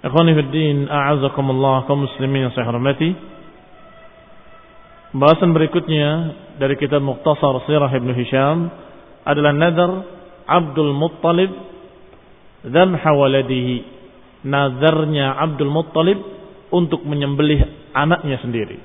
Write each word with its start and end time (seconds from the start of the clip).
Ikhwani 0.00 0.32
fi 0.32 0.42
din, 0.48 0.88
a'azakumullah 0.88 1.84
kaum 1.84 2.08
muslimin 2.08 2.48
yang 2.48 2.52
saya 2.56 2.72
hormati. 2.72 3.12
Bahasan 5.12 5.52
berikutnya 5.52 6.32
dari 6.56 6.80
kitab 6.80 7.04
Mukhtasar 7.04 7.68
Sirah 7.68 7.92
Ibn 7.92 8.10
Hisham 8.16 8.72
adalah 9.28 9.52
nazar 9.52 9.90
Abdul 10.48 10.96
Muttalib 10.96 11.52
dan 12.64 12.96
hawaladihi. 12.96 14.00
Nazarnya 14.48 15.36
Abdul 15.36 15.68
Muttalib 15.68 16.16
untuk 16.72 17.04
menyembelih 17.04 17.92
anaknya 17.92 18.40
sendiri. 18.40 18.80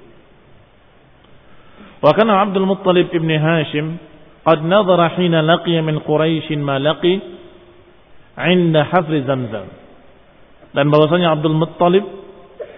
Wa 2.03 2.11
kana 2.11 2.43
Abdul 2.43 2.67
Muttalib 2.67 3.07
ibn 3.15 3.31
Hashim 3.31 3.95
qad 4.43 4.67
nazara 4.67 5.15
hina 5.15 5.39
laqiya 5.39 5.79
min 5.79 6.03
Quraisy 6.03 6.59
ma 6.59 6.75
laqi 6.75 7.23
'inda 8.35 8.83
hafri 8.91 9.23
Zamzam 9.23 9.84
dan 10.75 10.91
bahwasanya 10.91 11.31
Abdul 11.39 11.55
Muttalib 11.55 12.05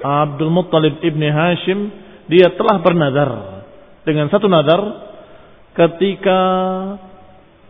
Abdul 0.05 0.53
Muttalib 0.53 1.01
ibni 1.01 1.27
Hashim 1.33 1.89
dia 2.29 2.53
telah 2.53 2.77
bernadar 2.79 3.29
dengan 4.05 4.29
satu 4.29 4.45
nadar 4.45 4.81
ketika 5.73 6.39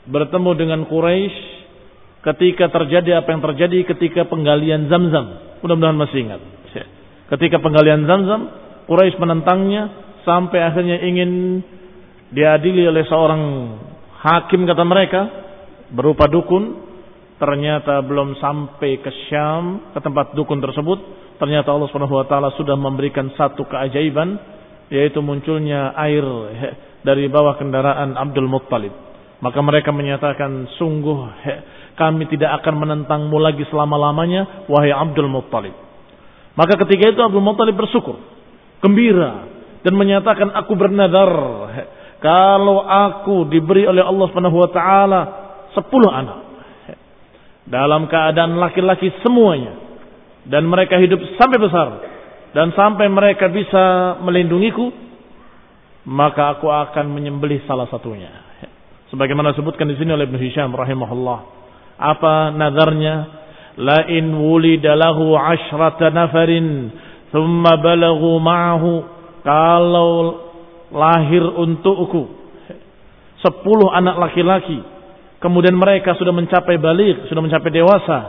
bertemu 0.08 0.52
dengan 0.54 0.80
Quraisy 0.86 1.58
ketika 2.28 2.68
terjadi 2.68 3.24
apa 3.24 3.32
yang 3.32 3.42
terjadi 3.42 3.88
ketika 3.96 4.28
penggalian 4.28 4.92
Zamzam. 4.92 5.60
Mudah-mudahan 5.64 5.96
masih 5.96 6.28
ingat. 6.28 6.42
Ketika 7.32 7.60
penggalian 7.64 8.04
Zamzam 8.08 8.52
Quraisy 8.88 9.20
menentangnya 9.20 9.92
sampai 10.24 10.60
akhirnya 10.64 11.04
ingin 11.04 11.64
diadili 12.32 12.84
oleh 12.88 13.04
seorang 13.08 13.42
hakim 14.20 14.68
kata 14.68 14.84
mereka 14.84 15.22
berupa 15.92 16.28
dukun 16.28 16.87
ternyata 17.38 18.02
belum 18.02 18.38
sampai 18.42 19.02
ke 19.02 19.12
Syam 19.30 19.94
ke 19.94 20.00
tempat 20.02 20.34
dukun 20.34 20.62
tersebut. 20.62 21.00
Ternyata 21.38 21.70
Allah 21.70 21.88
Subhanahu 21.90 22.18
wa 22.18 22.26
taala 22.26 22.50
sudah 22.58 22.74
memberikan 22.74 23.30
satu 23.38 23.66
keajaiban 23.70 24.38
yaitu 24.90 25.22
munculnya 25.22 25.94
air 25.94 26.26
dari 27.06 27.30
bawah 27.30 27.58
kendaraan 27.62 28.18
Abdul 28.18 28.50
Muttalib. 28.50 28.94
Maka 29.38 29.60
mereka 29.62 29.94
menyatakan 29.94 30.66
sungguh 30.82 31.20
kami 32.02 32.26
tidak 32.34 32.62
akan 32.62 32.82
menentangmu 32.82 33.38
lagi 33.38 33.62
selama-lamanya 33.70 34.66
wahai 34.66 34.90
Abdul 34.90 35.30
Muttalib. 35.30 35.78
Maka 36.58 36.74
ketika 36.86 37.14
itu 37.14 37.22
Abdul 37.22 37.46
Muttalib 37.46 37.78
bersyukur 37.78 38.18
gembira 38.82 39.46
dan 39.86 39.94
menyatakan 39.94 40.50
aku 40.58 40.74
bernadar 40.74 41.30
kalau 42.18 42.82
aku 42.82 43.46
diberi 43.46 43.86
oleh 43.86 44.02
Allah 44.02 44.26
Subhanahu 44.34 44.58
wa 44.58 44.70
taala 44.74 45.22
10 45.78 45.86
anak 46.10 46.47
dalam 47.68 48.08
keadaan 48.08 48.56
laki-laki 48.58 49.12
semuanya. 49.24 49.76
Dan 50.48 50.64
mereka 50.68 50.96
hidup 50.96 51.20
sampai 51.36 51.60
besar. 51.60 51.88
Dan 52.56 52.72
sampai 52.72 53.12
mereka 53.12 53.52
bisa 53.52 54.18
melindungiku 54.24 55.08
maka 56.08 56.56
aku 56.56 56.72
akan 56.72 57.12
menyembelih 57.12 57.68
salah 57.68 57.92
satunya. 57.92 58.32
Sebagaimana 59.12 59.52
disebutkan 59.52 59.92
di 59.92 60.00
sini 60.00 60.16
oleh 60.16 60.24
Ibnu 60.24 60.40
Hisham 60.40 60.72
rahimahullah. 60.72 61.40
Apa 62.00 62.56
nazarnya? 62.56 63.16
La 63.78 64.08
in 64.10 64.32
wulida 64.34 64.98
lahu 64.98 65.38
ashrata 65.38 66.10
nafarin 66.10 66.90
thumma 67.36 67.76
balaghu 67.78 68.40
ma'ahu. 68.40 68.92
Kalau 69.44 70.12
lahir 70.96 71.44
untukku 71.44 72.24
sepuluh 73.44 73.92
anak 73.92 74.18
laki-laki 74.18 74.80
Kemudian 75.38 75.78
mereka 75.78 76.18
sudah 76.18 76.34
mencapai 76.34 76.82
balik, 76.82 77.30
sudah 77.30 77.42
mencapai 77.46 77.70
dewasa. 77.70 78.20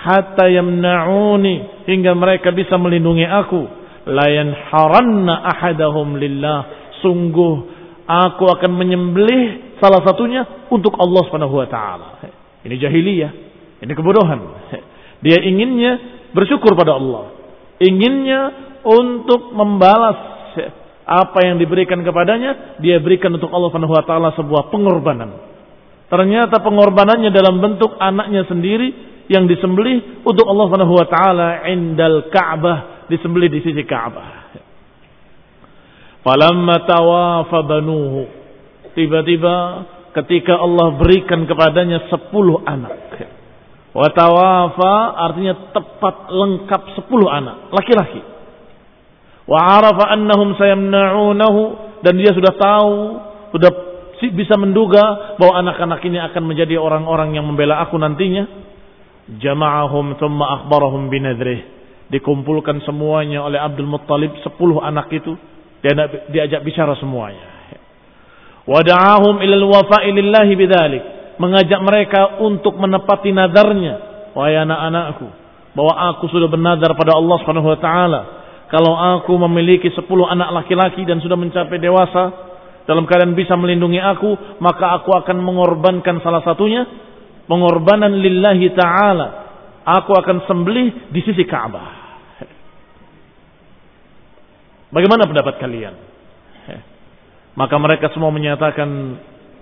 Hatta 0.00 0.48
yamna'uni 0.50 1.86
hingga 1.86 2.16
mereka 2.16 2.50
bisa 2.50 2.74
melindungi 2.74 3.28
aku. 3.28 3.62
Layan 4.10 4.50
haranna 4.72 5.46
ahadahum 5.46 6.18
lillah. 6.18 6.90
Sungguh 7.04 7.54
aku 8.08 8.44
akan 8.50 8.70
menyembelih 8.74 9.76
salah 9.78 10.02
satunya 10.02 10.66
untuk 10.72 10.98
Allah 10.98 11.22
Subhanahu 11.30 11.54
wa 11.54 11.68
taala. 11.70 12.08
Ini 12.66 12.74
jahiliyah, 12.76 13.30
ini 13.86 13.92
kebodohan. 13.94 14.40
Dia 15.24 15.36
inginnya 15.36 16.24
bersyukur 16.32 16.72
pada 16.74 16.96
Allah. 16.96 17.36
Inginnya 17.80 18.40
untuk 18.84 19.52
membalas 19.52 20.16
apa 21.04 21.38
yang 21.44 21.60
diberikan 21.60 22.00
kepadanya, 22.00 22.80
dia 22.80 22.98
berikan 22.98 23.32
untuk 23.36 23.52
Allah 23.52 23.68
Subhanahu 23.68 23.94
wa 23.94 24.04
taala 24.04 24.28
sebuah 24.34 24.72
pengorbanan. 24.72 25.30
Ternyata 26.10 26.58
pengorbanannya 26.58 27.30
dalam 27.30 27.62
bentuk 27.62 27.94
anaknya 27.94 28.42
sendiri 28.50 28.88
yang 29.30 29.46
disembelih 29.46 30.26
untuk 30.26 30.42
Allah 30.50 30.64
Subhanahu 30.66 30.94
wa 30.98 31.06
taala 31.06 31.48
indal 31.70 32.26
Ka'bah, 32.34 33.06
disembelih 33.06 33.46
di 33.46 33.62
sisi 33.62 33.86
Ka'bah. 33.86 34.58
Falamma 36.26 36.82
tawafa 36.82 37.58
banuhu. 37.62 38.26
Tiba-tiba 38.98 39.86
ketika 40.18 40.58
Allah 40.58 40.98
berikan 40.98 41.46
kepadanya 41.46 42.10
sepuluh 42.10 42.58
anak. 42.66 42.98
Wa 43.94 44.10
tawafa 44.10 44.94
artinya 45.30 45.70
tepat 45.70 46.26
lengkap 46.26 46.82
sepuluh 46.98 47.30
anak, 47.30 47.70
laki-laki. 47.70 48.22
Wa 49.46 49.78
arafa 49.78 50.10
annahum 50.10 50.58
sayamna'unahu 50.58 51.62
dan 52.02 52.18
dia 52.18 52.34
sudah 52.34 52.54
tahu, 52.58 52.94
sudah 53.54 53.89
bisa 54.28 54.60
menduga 54.60 55.36
bahwa 55.40 55.64
anak-anak 55.64 56.04
ini 56.04 56.20
akan 56.20 56.42
menjadi 56.44 56.76
orang-orang 56.76 57.32
yang 57.32 57.48
membela 57.48 57.80
aku 57.80 57.96
nantinya. 57.96 58.44
Jama'ahum 59.40 60.20
thumma 60.20 60.60
akhbarahum 60.60 61.08
binadrih. 61.08 61.64
Dikumpulkan 62.12 62.84
semuanya 62.84 63.40
oleh 63.46 63.56
Abdul 63.56 63.88
Muttalib, 63.88 64.36
sepuluh 64.44 64.84
anak 64.84 65.08
itu. 65.16 65.32
Dia 65.80 65.96
diajak 66.28 66.60
bicara 66.60 66.92
semuanya. 67.00 67.72
Wada'ahum 68.68 69.40
ilal 69.40 69.64
wafa'i 69.64 70.12
lillahi 70.12 70.52
bidzalik. 70.52 71.02
Mengajak 71.40 71.80
mereka 71.80 72.44
untuk 72.44 72.76
menepati 72.76 73.32
nadarnya. 73.32 73.94
Wahai 74.36 74.60
anak-anakku, 74.60 75.26
bahwa 75.74 75.94
aku 76.14 76.30
sudah 76.30 76.46
bernadar 76.46 76.94
pada 76.94 77.18
Allah 77.18 77.38
taala 77.80 78.20
kalau 78.70 78.94
aku 78.94 79.34
memiliki 79.50 79.90
sepuluh 79.90 80.30
anak 80.30 80.62
laki-laki 80.62 81.02
dan 81.02 81.18
sudah 81.18 81.34
mencapai 81.34 81.82
dewasa 81.82 82.49
dalam 82.90 83.06
keadaan 83.06 83.38
bisa 83.38 83.54
melindungi 83.54 84.02
aku, 84.02 84.58
maka 84.58 84.98
aku 84.98 85.14
akan 85.14 85.38
mengorbankan 85.38 86.18
salah 86.26 86.42
satunya 86.42 86.82
pengorbanan 87.46 88.18
lillahi 88.18 88.66
taala. 88.74 89.28
Aku 89.86 90.10
akan 90.10 90.42
sembelih 90.50 91.14
di 91.14 91.22
sisi 91.22 91.46
Ka'bah. 91.46 92.02
Bagaimana 94.90 95.22
pendapat 95.30 95.62
kalian? 95.62 95.94
Maka 97.54 97.78
mereka 97.78 98.10
semua 98.10 98.34
menyatakan 98.34 98.90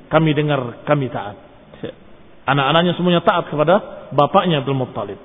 kami 0.09 0.33
dengar, 0.33 0.89
kami 0.89 1.13
taat. 1.13 1.37
Anak-anaknya 2.49 2.97
semuanya 2.97 3.21
taat 3.21 3.53
kepada 3.53 4.09
bapaknya 4.17 4.65
Abdul 4.65 4.73
Muttalib. 4.73 5.21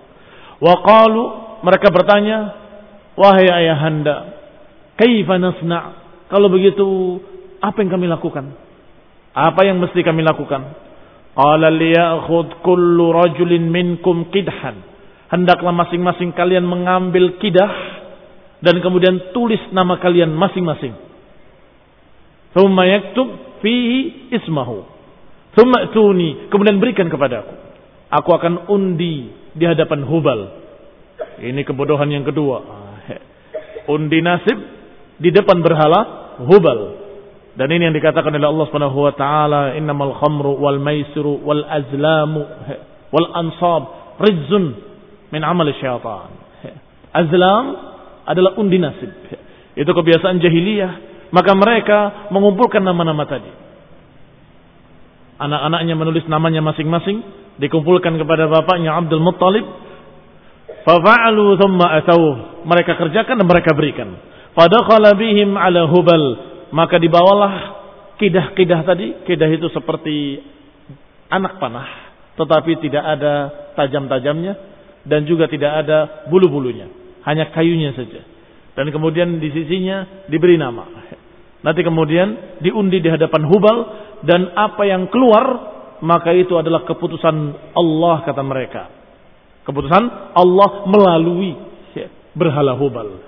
Wa 0.59 0.75
qalu 0.83 1.23
mereka 1.63 1.87
bertanya, 1.87 2.51
"Wahai 3.15 3.47
ayahanda, 3.47 4.15
kaifa 4.99 5.39
nasna?" 5.39 6.03
Kalau 6.27 6.51
begitu, 6.51 6.87
apa 7.63 7.79
yang 7.79 7.95
kami 7.95 8.11
lakukan? 8.11 8.51
Apa 9.31 9.63
yang 9.63 9.79
mesti 9.79 10.03
kami 10.03 10.19
lakukan? 10.19 10.61
Qala 11.33 11.71
liyakhud 11.71 12.59
kullu 12.59 13.15
rajulin 13.15 13.71
minkum 13.71 14.27
qidhan. 14.29 14.83
Hendaklah 15.31 15.71
masing-masing 15.71 16.35
kalian 16.35 16.67
mengambil 16.67 17.39
kidah 17.39 17.73
dan 18.59 18.77
kemudian 18.83 19.33
tulis 19.33 19.63
nama 19.71 19.97
kalian 19.97 20.29
masing-masing. 20.35 20.93
Thumma 22.53 22.85
yaktub 22.85 23.59
fihi 23.65 24.29
ismahu. 24.29 24.85
Thumma 25.57 25.89
tuni. 25.89 26.51
Kemudian 26.53 26.77
berikan 26.77 27.09
kepada 27.09 27.41
aku. 27.41 27.55
Aku 28.13 28.29
akan 28.29 28.69
undi 28.69 29.33
di 29.57 29.65
hadapan 29.65 30.05
Hubal. 30.05 30.41
Ini 31.41 31.65
kebodohan 31.65 32.13
yang 32.13 32.27
kedua. 32.27 32.61
Undi 33.89 34.21
nasib 34.21 34.57
di 35.17 35.33
depan 35.33 35.65
berhala 35.65 36.35
Hubal. 36.45 37.02
Dan 37.53 37.69
ini 37.69 37.85
yang 37.85 37.93
dikatakan 37.93 38.33
oleh 38.33 38.49
Allah 38.49 38.65
Subhanahu 38.65 38.97
wa 38.97 39.13
taala, 39.13 39.77
"Innamal 39.77 40.17
khamru 40.17 40.57
wal 40.57 40.81
maisiru 40.81 41.37
wal 41.45 41.61
azlamu 41.69 42.41
wal 43.13 43.29
ansab 43.37 43.83
rizun 44.17 44.73
min 45.29 45.41
amal 45.45 45.69
syaitan." 45.77 46.33
Azlam 47.13 47.65
adalah 48.25 48.57
undi 48.57 48.81
nasib. 48.81 49.13
Itu 49.77 49.91
kebiasaan 49.93 50.41
jahiliyah. 50.41 51.13
Maka 51.33 51.53
mereka 51.57 52.29
mengumpulkan 52.29 52.81
nama-nama 52.81 53.25
tadi. 53.25 53.49
Anak-anaknya 55.37 55.93
menulis 55.97 56.25
namanya 56.25 56.61
masing-masing. 56.61 57.21
Dikumpulkan 57.61 58.17
kepada 58.17 58.49
bapaknya 58.49 58.97
Abdul 58.97 59.21
Muttalib. 59.21 59.65
Fafa'alu 60.85 61.57
thumma 61.61 62.01
atau 62.01 62.19
Mereka 62.63 62.95
kerjakan 62.95 63.43
dan 63.43 63.47
mereka 63.49 63.75
berikan. 63.75 64.13
Fadakhala 64.55 65.17
bihim 65.17 65.57
ala 65.57 65.89
hubal. 65.89 66.52
Maka 66.73 66.97
dibawalah 66.97 67.53
kidah-kidah 68.17 68.81
tadi. 68.81 69.07
Kidah 69.29 69.49
itu 69.53 69.69
seperti 69.69 70.41
anak 71.29 71.61
panah. 71.61 71.87
Tetapi 72.33 72.81
tidak 72.81 73.03
ada 73.05 73.33
tajam-tajamnya. 73.77 74.73
Dan 75.05 75.27
juga 75.27 75.51
tidak 75.51 75.83
ada 75.83 76.25
bulu-bulunya 76.31 77.03
hanya 77.23 77.51
kayunya 77.51 77.95
saja. 77.95 78.21
Dan 78.73 78.91
kemudian 78.91 79.39
di 79.39 79.49
sisinya 79.51 80.27
diberi 80.27 80.59
nama. 80.59 80.87
Nanti 81.63 81.79
kemudian 81.79 82.59
diundi 82.59 82.99
di 82.99 83.07
hadapan 83.07 83.47
Hubal 83.47 83.77
dan 84.27 84.51
apa 84.51 84.83
yang 84.83 85.07
keluar 85.07 85.71
maka 86.03 86.35
itu 86.35 86.59
adalah 86.59 86.83
keputusan 86.83 87.35
Allah 87.71 88.15
kata 88.27 88.43
mereka. 88.43 88.83
Keputusan 89.63 90.35
Allah 90.35 90.71
melalui 90.91 91.55
berhala 92.35 92.75
Hubal. 92.75 93.23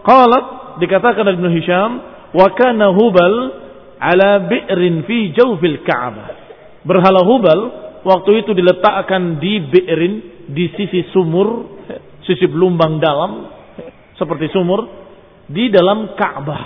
Qalat 0.00 0.44
dikatakan 0.80 1.28
Ibnu 1.28 1.48
Hisham 1.52 1.90
wa 2.32 2.46
kana 2.56 2.90
Hubal 2.96 3.34
ala 4.00 4.48
bi'rin 4.48 5.04
fi 5.04 5.36
jawfil 5.36 5.84
Ka'bah. 5.84 6.28
Berhala 6.88 7.20
Hubal 7.22 7.60
waktu 8.02 8.42
itu 8.42 8.56
diletakkan 8.56 9.36
di 9.38 9.60
bi'rin 9.68 10.14
di 10.48 10.72
sisi 10.74 11.06
sumur, 11.12 11.78
sisi 12.24 12.48
belumbang 12.48 12.98
dalam, 12.98 13.46
seperti 14.16 14.48
sumur, 14.50 14.88
di 15.46 15.68
dalam 15.68 16.16
Ka'bah. 16.16 16.62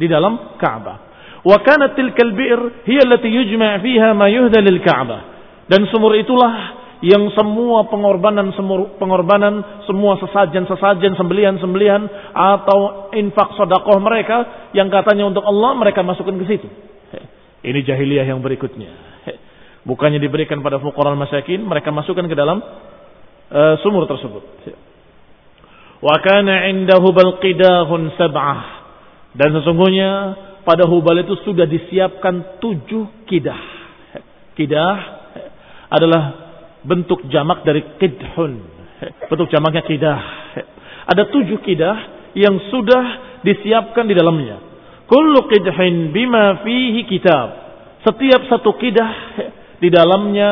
Di 0.00 0.08
dalam 0.08 0.56
Ka'bah. 0.56 0.96
Wa 1.44 1.58
kanat 1.60 1.94
tilkal 1.94 2.32
bi'r 2.32 2.86
hiya 2.88 3.04
allati 3.04 3.28
yujma' 3.28 3.82
fiha 3.84 4.16
ma 4.16 4.26
yuhda 4.32 4.58
lil 4.64 4.80
Ka'bah. 4.80 5.20
Dan 5.68 5.86
sumur 5.92 6.16
itulah 6.18 6.81
yang 7.02 7.34
semua 7.34 7.90
pengorbanan 7.90 8.54
semua 8.54 8.94
pengorbanan 8.94 9.84
semua 9.90 10.14
sesajen-sesajen 10.22 11.18
sembelihan-sembelihan 11.18 12.06
atau 12.30 13.10
infak 13.18 13.58
sodakoh 13.58 13.98
mereka 13.98 14.70
yang 14.70 14.86
katanya 14.86 15.26
untuk 15.26 15.42
Allah 15.42 15.74
mereka 15.74 16.06
masukkan 16.06 16.38
ke 16.38 16.46
situ. 16.46 16.70
Ini 17.62 17.80
jahiliyah 17.82 18.26
yang 18.26 18.42
berikutnya. 18.42 18.90
Bukannya 19.82 20.22
diberikan 20.22 20.62
pada 20.62 20.78
fuqara 20.78 21.14
masakin, 21.18 21.66
mereka 21.66 21.90
masukkan 21.90 22.26
ke 22.30 22.34
dalam 22.38 22.62
uh, 23.50 23.74
sumur 23.82 24.06
tersebut. 24.06 24.42
Wa 26.02 26.16
kana 26.22 26.70
indahu 26.70 27.10
balqidahun 27.10 28.14
sab'ah. 28.18 28.62
Dan 29.34 29.54
sesungguhnya 29.58 30.10
pada 30.62 30.86
Hubal 30.86 31.26
itu 31.26 31.34
sudah 31.42 31.66
disiapkan 31.66 32.62
tujuh 32.62 33.26
kidah. 33.26 33.62
Kidah 34.54 34.94
adalah 35.90 36.51
bentuk 36.82 37.26
jamak 37.30 37.62
dari 37.66 37.82
kidhun. 37.98 38.62
Bentuk 39.26 39.50
jamaknya 39.50 39.82
kidah. 39.82 40.20
Ada 41.10 41.26
tujuh 41.34 41.58
kidah 41.62 41.96
yang 42.38 42.54
sudah 42.70 43.04
disiapkan 43.42 44.06
di 44.06 44.14
dalamnya. 44.14 44.62
Kullu 45.10 45.50
qidhin 45.50 46.14
bima 46.14 46.62
fihi 46.62 47.02
kitab. 47.10 47.48
Setiap 48.06 48.46
satu 48.50 48.74
kidah 48.78 49.12
di 49.82 49.90
dalamnya 49.90 50.50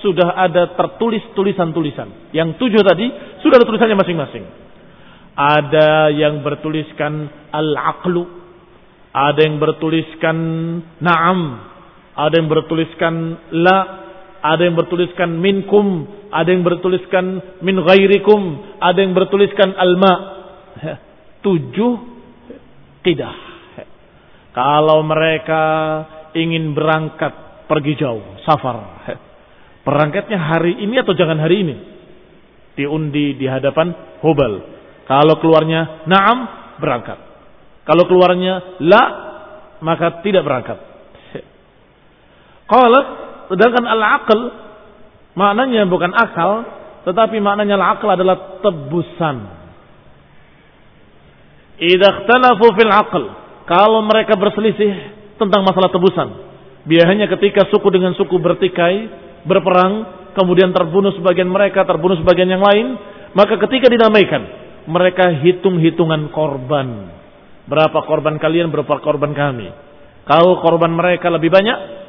sudah 0.00 0.32
ada 0.36 0.72
tertulis 0.76 1.20
tulisan-tulisan. 1.36 2.32
Yang 2.32 2.56
tujuh 2.56 2.80
tadi 2.80 3.06
sudah 3.44 3.60
ada 3.60 3.66
tulisannya 3.68 3.96
masing-masing. 4.00 4.44
Ada 5.36 6.12
yang 6.16 6.40
bertuliskan 6.40 7.28
al-aqlu. 7.52 8.24
Ada 9.12 9.40
yang 9.44 9.60
bertuliskan 9.60 10.36
na'am. 11.00 11.40
Ada 12.16 12.34
yang 12.40 12.48
bertuliskan 12.48 13.14
la. 13.52 13.78
Ada 14.40 14.68
yang 14.68 14.76
bertuliskan 14.76 15.30
minkum. 15.40 16.08
Ada 16.32 16.50
yang 16.52 16.64
bertuliskan 16.64 17.24
min 17.60 17.76
ghairikum. 17.80 18.40
Ada 18.80 18.98
yang 19.04 19.12
bertuliskan 19.12 19.76
al-ma. 19.76 20.14
Tujuh 21.44 21.92
tidak. 23.00 23.36
Kalau 24.50 25.00
mereka 25.06 25.62
ingin 26.34 26.74
berangkat 26.74 27.64
pergi 27.70 27.94
jauh, 28.02 28.42
safar 28.42 29.06
Berangkatnya 29.86 30.36
hari 30.36 30.76
ini 30.82 31.00
atau 31.00 31.14
jangan 31.16 31.40
hari 31.40 31.64
ini? 31.64 31.76
Diundi 32.76 33.38
di 33.38 33.46
hadapan 33.48 34.20
Hubal. 34.20 34.54
Kalau 35.08 35.40
keluarnya 35.40 36.04
na'am, 36.06 36.38
berangkat. 36.78 37.18
Kalau 37.88 38.04
keluarnya 38.06 38.78
la, 38.84 39.04
maka 39.80 40.20
tidak 40.22 40.44
berangkat. 40.44 40.78
Kalau 42.72 43.02
sedangkan 43.50 43.82
al-aql 43.82 44.40
maknanya 45.34 45.82
bukan 45.90 46.14
akal, 46.14 46.64
tetapi 47.02 47.42
maknanya 47.42 47.74
al-aql 47.74 48.08
adalah 48.14 48.62
tebusan. 48.62 49.36
Idza 51.80 52.10
fil 52.76 52.92
aql, 52.92 53.22
kalau 53.66 54.00
mereka 54.06 54.36
berselisih 54.36 55.16
tentang 55.40 55.64
masalah 55.64 55.88
tebusan, 55.90 56.28
biasanya 56.84 57.26
ketika 57.26 57.66
suku 57.72 57.88
dengan 57.88 58.12
suku 58.14 58.36
bertikai, 58.36 59.08
berperang, 59.48 60.20
kemudian 60.36 60.70
terbunuh 60.70 61.16
sebagian 61.16 61.48
mereka, 61.48 61.82
terbunuh 61.88 62.20
sebagian 62.20 62.52
yang 62.52 62.60
lain, 62.60 63.00
maka 63.32 63.56
ketika 63.66 63.88
dinamaikan, 63.88 64.42
mereka 64.86 65.32
hitung-hitungan 65.40 66.28
korban. 66.30 67.16
Berapa 67.64 68.02
korban 68.04 68.36
kalian, 68.36 68.68
berapa 68.68 69.00
korban 69.00 69.32
kami. 69.32 69.70
Kalau 70.26 70.58
korban 70.60 70.92
mereka 70.92 71.30
lebih 71.32 71.48
banyak, 71.48 71.99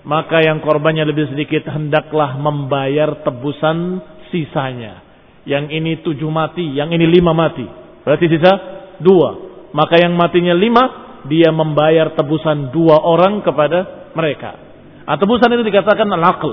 maka 0.00 0.40
yang 0.40 0.64
korbannya 0.64 1.04
lebih 1.04 1.28
sedikit 1.28 1.68
hendaklah 1.68 2.40
membayar 2.40 3.20
tebusan 3.20 4.00
sisanya. 4.32 5.04
Yang 5.44 5.64
ini 5.72 5.92
tujuh 6.04 6.30
mati, 6.32 6.64
yang 6.72 6.88
ini 6.92 7.04
lima 7.04 7.36
mati. 7.36 7.64
Berarti 8.04 8.26
sisa 8.28 8.52
dua. 9.00 9.50
Maka 9.76 10.00
yang 10.00 10.16
matinya 10.16 10.56
lima, 10.56 10.84
dia 11.28 11.52
membayar 11.52 12.16
tebusan 12.16 12.72
dua 12.72 13.00
orang 13.00 13.44
kepada 13.44 14.12
mereka. 14.16 14.56
Nah, 15.04 15.16
tebusan 15.18 15.52
itu 15.52 15.64
dikatakan 15.66 16.06
al-aql. 16.06 16.52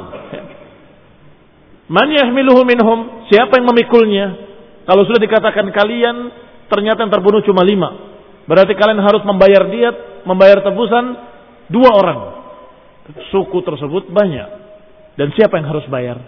Man 1.88 2.10
yahmiluhu 2.12 2.68
minhum? 2.68 3.30
Siapa 3.32 3.60
yang 3.60 3.72
memikulnya? 3.72 4.26
Kalau 4.84 5.08
sudah 5.08 5.20
dikatakan 5.24 5.68
kalian 5.72 6.16
ternyata 6.68 7.04
yang 7.04 7.12
terbunuh 7.12 7.44
cuma 7.48 7.64
lima. 7.64 7.96
Berarti 8.48 8.76
kalian 8.76 9.00
harus 9.04 9.24
membayar 9.24 9.68
diat 9.68 9.96
membayar 10.24 10.64
tebusan 10.64 11.16
dua 11.72 11.92
orang. 11.96 12.20
Suku 13.32 13.64
tersebut 13.64 14.12
banyak. 14.12 14.50
Dan 15.16 15.32
siapa 15.34 15.58
yang 15.58 15.68
harus 15.72 15.88
bayar? 15.88 16.20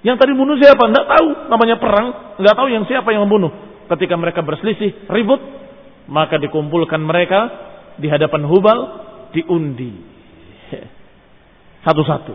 Yang 0.00 0.16
tadi 0.22 0.32
bunuh 0.32 0.56
siapa? 0.56 0.88
Tidak 0.88 1.06
tahu. 1.06 1.28
Namanya 1.52 1.76
perang. 1.76 2.06
Tidak 2.40 2.54
tahu 2.56 2.68
yang 2.72 2.84
siapa 2.86 3.10
yang 3.12 3.26
membunuh. 3.26 3.52
Ketika 3.90 4.14
mereka 4.16 4.40
berselisih, 4.40 5.10
ribut. 5.10 5.40
Maka 6.10 6.40
dikumpulkan 6.40 7.02
mereka 7.02 7.40
di 7.98 8.06
hadapan 8.08 8.46
Hubal. 8.48 8.78
Diundi. 9.34 9.92
Satu-satu. 11.86 12.34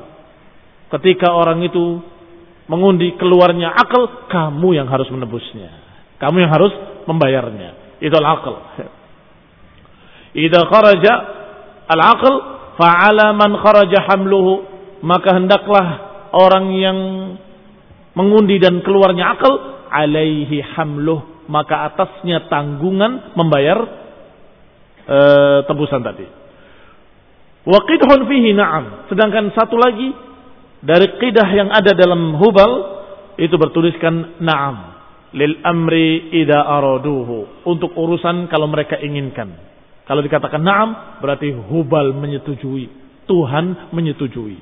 Ketika 0.99 1.33
orang 1.33 1.65
itu 1.65 1.99
mengundi 2.69 3.17
keluarnya 3.17 3.73
akal, 3.73 4.29
kamu 4.29 4.77
yang 4.77 4.87
harus 4.87 5.09
menebusnya. 5.09 5.69
Kamu 6.21 6.37
yang 6.39 6.51
harus 6.53 6.71
membayarnya. 7.09 7.99
Itu 8.03 8.15
al-akal. 8.15 8.55
Idza 10.45 10.61
kharaja 10.67 11.13
al-aql 11.87 12.54
fa'ala 12.75 13.31
man 13.35 13.55
kharaja 13.59 13.99
hamluhu 14.11 14.53
maka 15.03 15.35
hendaklah 15.37 15.87
orang 16.35 16.65
yang 16.75 16.99
mengundi 18.15 18.57
dan 18.59 18.79
keluarnya 18.83 19.35
akal 19.35 19.53
alaihi 19.91 20.63
hamluh 20.75 21.35
maka 21.45 21.93
atasnya 21.93 22.49
tanggungan 22.49 23.37
membayar 23.37 23.79
e, 25.05 25.19
tebusan 25.69 26.01
tadi. 26.01 26.25
Wa 27.65 27.79
qidhun 27.85 28.19
fihi 28.25 28.51
na'am. 28.53 29.09
Sedangkan 29.09 29.53
satu 29.53 29.77
lagi 29.77 30.09
dari 30.81 31.17
qidah 31.21 31.49
yang 31.53 31.69
ada 31.69 31.93
dalam 31.93 32.37
hubal 32.37 32.71
itu 33.37 33.53
bertuliskan 33.57 34.41
na'am 34.41 34.95
lil 35.35 35.59
amri 35.65 36.31
ida 36.31 36.61
araduhu 36.65 37.65
untuk 37.67 37.93
urusan 37.93 38.49
kalau 38.49 38.69
mereka 38.69 38.97
inginkan. 39.01 39.64
Kalau 40.05 40.21
dikatakan 40.21 40.61
na'am 40.61 41.19
berarti 41.21 41.49
hubal 41.49 42.13
menyetujui. 42.13 42.89
Tuhan 43.25 43.89
menyetujui. 43.89 44.57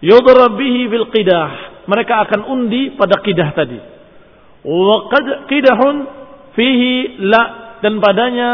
Yudrabihi 0.00 0.82
bil 0.88 1.12
qidah. 1.12 1.84
Mereka 1.84 2.14
akan 2.28 2.40
undi 2.48 2.96
pada 2.96 3.20
qidah 3.20 3.48
tadi. 3.52 3.76
Wa 4.64 4.96
qidahun 5.48 5.96
fihi 6.56 7.20
la 7.28 7.76
dan 7.84 8.00
padanya 8.00 8.50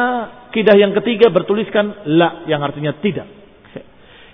qidah 0.50 0.74
yang 0.74 0.90
ketiga 0.98 1.30
bertuliskan 1.30 2.10
la 2.10 2.42
yang 2.50 2.58
artinya 2.66 2.98
tidak. 2.98 3.30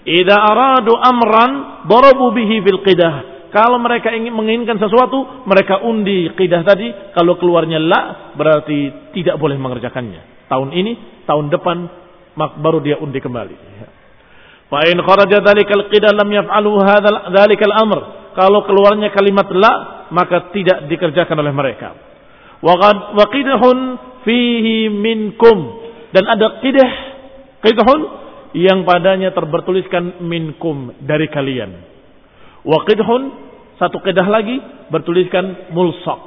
Idza 0.06 0.36
aradu 0.38 0.96
amran 0.96 1.84
darabu 1.84 2.32
bihi 2.32 2.64
bil 2.64 2.80
qidah. 2.80 3.36
Kalau 3.52 3.80
mereka 3.80 4.12
ingin 4.12 4.36
menginginkan 4.36 4.76
sesuatu, 4.76 5.44
mereka 5.48 5.80
undi 5.84 6.28
qidah 6.36 6.60
tadi. 6.64 6.88
Kalau 7.16 7.40
keluarnya 7.40 7.80
la, 7.80 8.32
berarti 8.36 9.12
tidak 9.16 9.40
boleh 9.40 9.56
mengerjakannya. 9.56 10.46
Tahun 10.46 10.70
ini 10.76 11.15
tahun 11.26 11.50
depan 11.52 11.76
baru 12.36 12.78
dia 12.80 12.96
undi 13.02 13.18
kembali. 13.18 13.56
Fa 14.66 14.82
in 14.90 14.98
kharaja 14.98 15.42
dzalikal 15.42 15.86
qida 15.90 16.10
lam 16.10 16.26
yaf'alu 16.30 16.70
dzalikal 17.34 17.74
amr. 17.74 18.00
Kalau 18.36 18.66
keluarnya 18.68 19.14
kalimat 19.14 19.48
la 19.54 19.72
maka 20.12 20.52
tidak 20.52 20.90
dikerjakan 20.90 21.36
oleh 21.40 21.54
mereka. 21.54 21.94
Wa 22.60 23.26
qidhun 23.30 23.78
fihi 24.26 24.90
minkum 24.90 25.86
dan 26.10 26.24
ada 26.26 26.60
qidah 26.60 26.90
qidhun 27.62 28.00
yang 28.56 28.82
padanya 28.88 29.30
terbertuliskan 29.36 30.24
minkum 30.24 30.96
dari 31.04 31.28
kalian. 31.30 31.70
Wa 32.66 32.82
qidhun 32.84 33.22
satu 33.76 34.00
qidah 34.00 34.26
lagi 34.26 34.56
bertuliskan 34.88 35.70
mulsaq. 35.76 36.20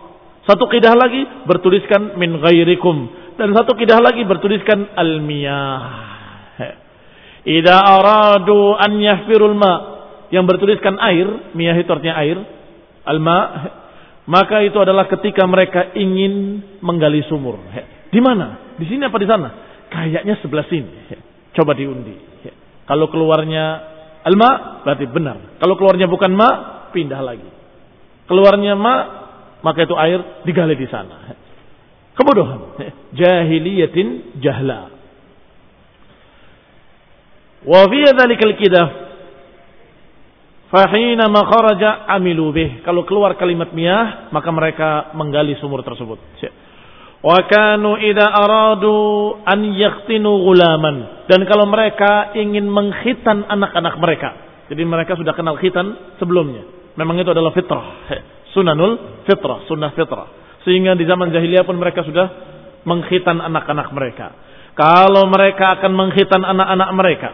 Satu 0.47 0.65
qidah 0.69 0.95
lagi 0.95 1.25
bertuliskan 1.45 2.15
min 2.17 2.39
ghairikum 2.39 3.09
dan 3.39 3.55
satu 3.55 3.71
kidah 3.79 4.03
lagi 4.03 4.27
bertuliskan 4.27 4.91
al-miyah. 4.99 5.83
Ida 7.47 7.79
aradu 7.79 8.75
an 8.75 8.99
yahfirul 8.99 9.55
ma 9.55 9.73
yang 10.29 10.43
bertuliskan 10.43 10.99
air, 10.99 11.55
miyah 11.55 11.79
itu 11.79 11.87
artinya 11.89 12.19
air, 12.19 12.37
al-ma, 13.07 13.39
maka 14.29 14.61
itu 14.61 14.77
adalah 14.77 15.09
ketika 15.09 15.47
mereka 15.47 15.95
ingin 15.97 16.61
menggali 16.83 17.23
sumur. 17.25 17.57
Di 18.11 18.19
mana? 18.21 18.75
Di 18.77 18.85
sini 18.85 19.07
apa 19.07 19.17
di 19.17 19.25
sana? 19.25 19.49
Kayaknya 19.89 20.35
sebelah 20.43 20.67
sini. 20.69 20.91
Coba 21.55 21.73
diundi. 21.73 22.13
Kalau 22.85 23.09
keluarnya 23.09 23.65
al-ma 24.27 24.83
berarti 24.85 25.05
benar. 25.09 25.57
Kalau 25.57 25.79
keluarnya 25.79 26.05
bukan 26.05 26.29
ma, 26.35 26.49
pindah 26.93 27.21
lagi. 27.25 27.49
Keluarnya 28.29 28.77
ma, 28.77 28.95
maka 29.65 29.87
itu 29.87 29.97
air 29.97 30.45
digali 30.45 30.77
di 30.77 30.85
sana. 30.85 31.48
Kebodohan. 32.19 32.59
Jahiliyatin 33.15 34.37
jahla. 34.43 34.91
Wa 37.63 37.81
fi 37.87 37.99
dzalikal 38.11 38.55
kidah 38.59 39.09
Fahina 40.69 41.25
makharaja 41.25 42.05
amilu 42.13 42.53
bih. 42.53 42.85
Kalau 42.85 43.01
keluar 43.01 43.33
kalimat 43.41 43.73
miyah, 43.73 44.29
maka 44.29 44.53
mereka 44.53 45.09
menggali 45.17 45.57
sumur 45.57 45.81
tersebut. 45.81 46.21
Wa 47.25 47.41
kanu 47.49 47.97
idza 47.97 48.21
aradu 48.29 49.33
an 49.41 49.65
yaktinu 49.73 50.45
gulaman. 50.45 51.25
Dan 51.25 51.41
kalau 51.49 51.65
mereka 51.65 52.37
ingin 52.37 52.69
menghitan 52.69 53.49
anak-anak 53.49 53.97
mereka. 53.97 54.29
Jadi 54.69 54.85
mereka 54.85 55.17
sudah 55.17 55.33
kenal 55.33 55.57
khitan 55.57 56.15
sebelumnya. 56.21 56.93
Memang 56.93 57.17
itu 57.17 57.33
adalah 57.33 57.49
fitrah. 57.49 58.05
Sunanul 58.53 59.25
fitrah, 59.25 59.65
sunnah 59.65 59.89
fitrah. 59.97 60.48
Sehingga 60.67 60.95
di 60.95 61.07
zaman 61.07 61.31
jahiliyah 61.31 61.63
pun 61.63 61.79
mereka 61.79 62.03
sudah 62.03 62.27
menghitan 62.83 63.39
anak-anak 63.39 63.87
mereka. 63.91 64.27
Kalau 64.75 65.27
mereka 65.27 65.79
akan 65.79 65.91
menghitan 65.91 66.41
anak-anak 66.43 66.89
mereka 66.95 67.29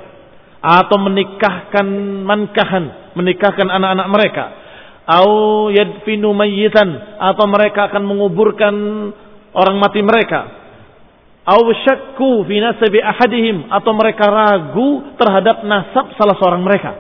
atau 0.66 0.98
menikahkan 0.98 1.88
mankahan, 2.26 3.14
menikahkan 3.14 3.70
anak-anak 3.70 4.08
mereka, 4.10 4.46
au 5.06 5.30
yadfinu 5.70 6.34
mayyitan 6.34 7.22
atau 7.22 7.46
mereka 7.46 7.94
akan 7.94 8.02
menguburkan 8.02 8.76
orang 9.54 9.78
mati 9.78 10.02
mereka, 10.02 10.50
au 11.46 11.70
syakku 11.86 12.50
fi 12.50 12.58
nasabi 12.58 12.98
ahadihim 12.98 13.70
atau 13.70 13.94
mereka 13.94 14.26
ragu 14.26 15.14
terhadap 15.22 15.62
nasab 15.70 16.18
salah 16.18 16.34
seorang 16.42 16.66
mereka. 16.66 16.98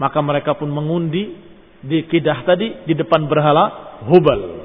Maka 0.00 0.18
mereka 0.24 0.56
pun 0.56 0.72
mengundi 0.72 1.36
di 1.84 2.08
kidah 2.08 2.40
tadi 2.48 2.88
di 2.88 2.94
depan 2.96 3.28
berhala 3.28 3.92
Hubal. 4.08 4.61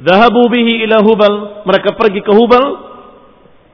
Zahabu 0.00 0.48
bihi 0.48 0.84
ila 0.88 1.04
Hubal. 1.04 1.64
Mereka 1.68 1.96
pergi 1.96 2.24
ke 2.24 2.32
Hubal. 2.32 2.64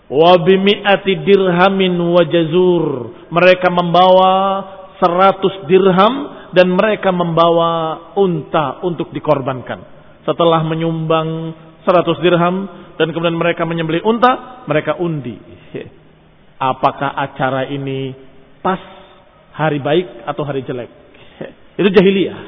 Wa 0.06 0.38
bimi'ati 0.42 1.22
dirhamin 1.26 1.94
wa 1.98 2.22
jazur. 2.26 2.84
Mereka 3.30 3.70
membawa 3.70 4.32
seratus 5.02 5.66
dirham 5.66 6.14
dan 6.54 6.72
mereka 6.72 7.10
membawa 7.10 8.14
unta 8.14 8.82
untuk 8.86 9.10
dikorbankan. 9.10 9.82
Setelah 10.22 10.62
menyumbang 10.62 11.54
seratus 11.82 12.18
dirham 12.22 12.66
dan 12.98 13.12
kemudian 13.12 13.38
mereka 13.38 13.62
menyembelih 13.62 14.02
unta, 14.02 14.64
mereka 14.66 14.98
undi. 14.98 15.36
Apakah 16.72 17.12
acara 17.14 17.68
ini 17.68 18.14
pas 18.64 18.80
hari 19.52 19.78
baik 19.78 20.26
atau 20.26 20.42
hari 20.42 20.64
jelek? 20.64 20.90
Itu 21.78 21.92
jahiliyah. 21.92 22.38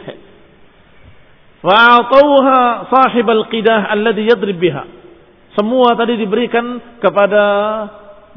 Fa'atauha 1.59 2.87
sahibal 2.87 3.51
qidah 3.51 3.91
alladhi 3.91 4.31
yadrib 4.31 4.59
biha. 4.63 4.85
Semua 5.59 5.99
tadi 5.99 6.15
diberikan 6.15 6.99
kepada 7.03 7.45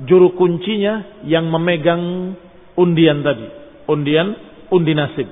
juru 0.01 0.33
kuncinya 0.33 1.21
yang 1.29 1.45
memegang 1.53 2.33
undian 2.73 3.21
tadi. 3.21 3.45
Undian, 3.85 4.33
undi 4.73 4.93
nasib. 4.97 5.29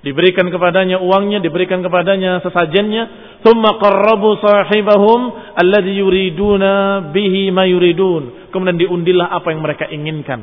Diberikan 0.00 0.48
kepadanya 0.48 0.96
uangnya, 0.96 1.44
diberikan 1.44 1.84
kepadanya 1.84 2.40
sesajennya. 2.40 3.36
Thumma 3.44 3.76
qarrabu 3.76 4.36
sahibahum 4.40 5.52
alladhi 5.56 6.00
yuriduna 6.00 7.04
bihi 7.12 7.52
ma 7.52 7.68
yuridun. 7.68 8.48
Kemudian 8.52 8.80
diundilah 8.80 9.28
apa 9.28 9.52
yang 9.52 9.60
mereka 9.60 9.88
inginkan. 9.88 10.40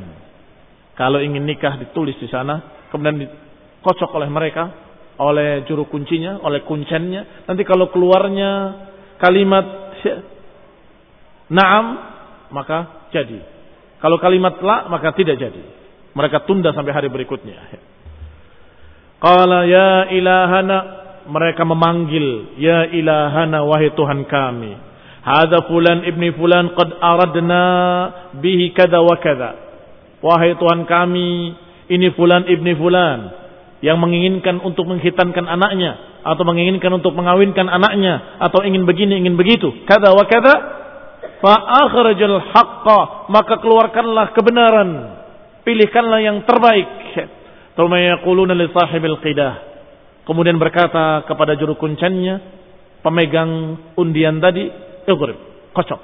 Kalau 0.94 1.22
ingin 1.22 1.42
nikah 1.46 1.78
ditulis 1.78 2.18
di 2.18 2.26
sana. 2.30 2.86
Kemudian 2.90 3.26
dikocok 3.26 4.10
oleh 4.14 4.30
mereka 4.30 4.87
oleh 5.18 5.66
juru 5.66 5.90
kuncinya, 5.90 6.38
oleh 6.46 6.62
kuncennya. 6.62 7.44
Nanti 7.44 7.66
kalau 7.66 7.90
keluarnya 7.90 8.50
kalimat 9.18 9.66
naam, 11.50 11.84
maka 12.54 13.10
jadi. 13.10 13.42
Kalau 13.98 14.22
kalimat 14.22 14.62
la, 14.62 14.86
maka 14.86 15.10
tidak 15.18 15.42
jadi. 15.42 15.62
Mereka 16.14 16.46
tunda 16.46 16.70
sampai 16.70 16.94
hari 16.94 17.10
berikutnya. 17.10 17.58
Qala 19.18 19.66
ya 19.66 20.06
ilahana, 20.14 20.78
mereka 21.26 21.66
memanggil, 21.66 22.54
ya 22.62 22.86
ilahana 22.94 23.66
wahai 23.66 23.90
Tuhan 23.98 24.22
kami. 24.30 24.72
Hada 25.26 25.66
fulan 25.66 26.06
ibni 26.06 26.30
fulan 26.38 26.72
qad 26.78 26.94
aradna 27.02 27.64
bihi 28.38 28.70
kada 28.70 29.02
wa 29.02 29.18
kada. 29.18 29.50
Wahai 30.22 30.54
Tuhan 30.54 30.86
kami, 30.86 31.58
ini 31.90 32.06
fulan 32.14 32.46
ibni 32.46 32.78
fulan 32.78 33.47
yang 33.84 34.02
menginginkan 34.02 34.58
untuk 34.62 34.86
menghitankan 34.90 35.46
anaknya 35.46 36.22
atau 36.26 36.42
menginginkan 36.42 36.90
untuk 36.98 37.14
mengawinkan 37.14 37.70
anaknya 37.70 38.42
atau 38.42 38.66
ingin 38.66 38.82
begini 38.84 39.22
ingin 39.22 39.38
begitu 39.38 39.70
kata 39.86 40.12
wa 40.12 40.26
kata 40.26 40.54
Fa 41.38 41.54
akhrajal 41.86 42.38
haqqa, 42.50 43.30
maka 43.30 43.62
keluarkanlah 43.62 44.34
kebenaran. 44.34 44.90
Pilihkanlah 45.62 46.20
yang 46.22 46.42
terbaik. 46.42 46.88
Thumma 47.78 48.02
yaquluna 48.02 48.58
li 48.58 48.66
sahibil 48.74 49.22
qidah. 49.22 49.54
Kemudian 50.26 50.58
berkata 50.58 51.22
kepada 51.30 51.54
juru 51.54 51.78
kuncannya, 51.78 52.42
pemegang 53.06 53.78
undian 53.94 54.42
tadi, 54.42 54.66
"Idrib, 55.06 55.38
kocok." 55.72 56.00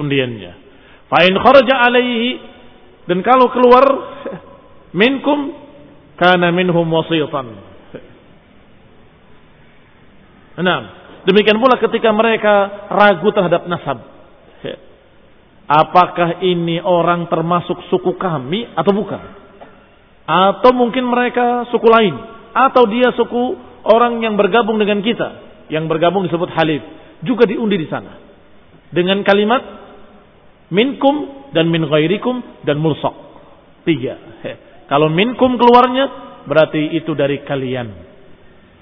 Undiannya. 0.00 0.52
Fa 1.12 1.26
in 1.26 1.34
kharaja 1.36 1.74
alaihi 1.84 2.38
dan 3.10 3.20
kalau 3.26 3.50
keluar 3.50 3.84
minkum 5.02 5.59
kana 6.20 6.52
minhum 6.52 6.84
wasitan. 6.84 7.48
Nah, 10.60 10.80
demikian 11.24 11.56
pula 11.56 11.80
ketika 11.80 12.12
mereka 12.12 12.54
ragu 12.92 13.32
terhadap 13.32 13.64
nasab. 13.64 14.04
Apakah 15.70 16.42
ini 16.42 16.82
orang 16.82 17.30
termasuk 17.30 17.78
suku 17.94 18.18
kami 18.18 18.66
atau 18.74 18.90
bukan? 18.90 19.22
Atau 20.26 20.74
mungkin 20.74 21.06
mereka 21.06 21.70
suku 21.70 21.86
lain. 21.86 22.18
Atau 22.50 22.90
dia 22.90 23.14
suku 23.14 23.54
orang 23.86 24.18
yang 24.18 24.34
bergabung 24.34 24.82
dengan 24.82 24.98
kita. 24.98 25.28
Yang 25.70 25.86
bergabung 25.86 26.26
disebut 26.26 26.50
halif. 26.58 26.82
Juga 27.22 27.46
diundi 27.46 27.78
di 27.78 27.86
sana. 27.86 28.18
Dengan 28.90 29.22
kalimat 29.22 29.62
minkum 30.74 31.46
dan 31.54 31.70
min 31.70 31.86
ghairikum 31.86 32.66
dan 32.66 32.82
mulsak. 32.82 33.14
Tiga. 33.86 34.18
Kalau 34.90 35.06
minkum 35.06 35.54
keluarnya 35.54 36.10
berarti 36.50 36.98
itu 36.98 37.14
dari 37.14 37.46
kalian. 37.46 38.10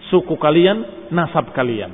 Suku 0.08 0.40
kalian, 0.40 1.10
nasab 1.12 1.52
kalian. 1.52 1.92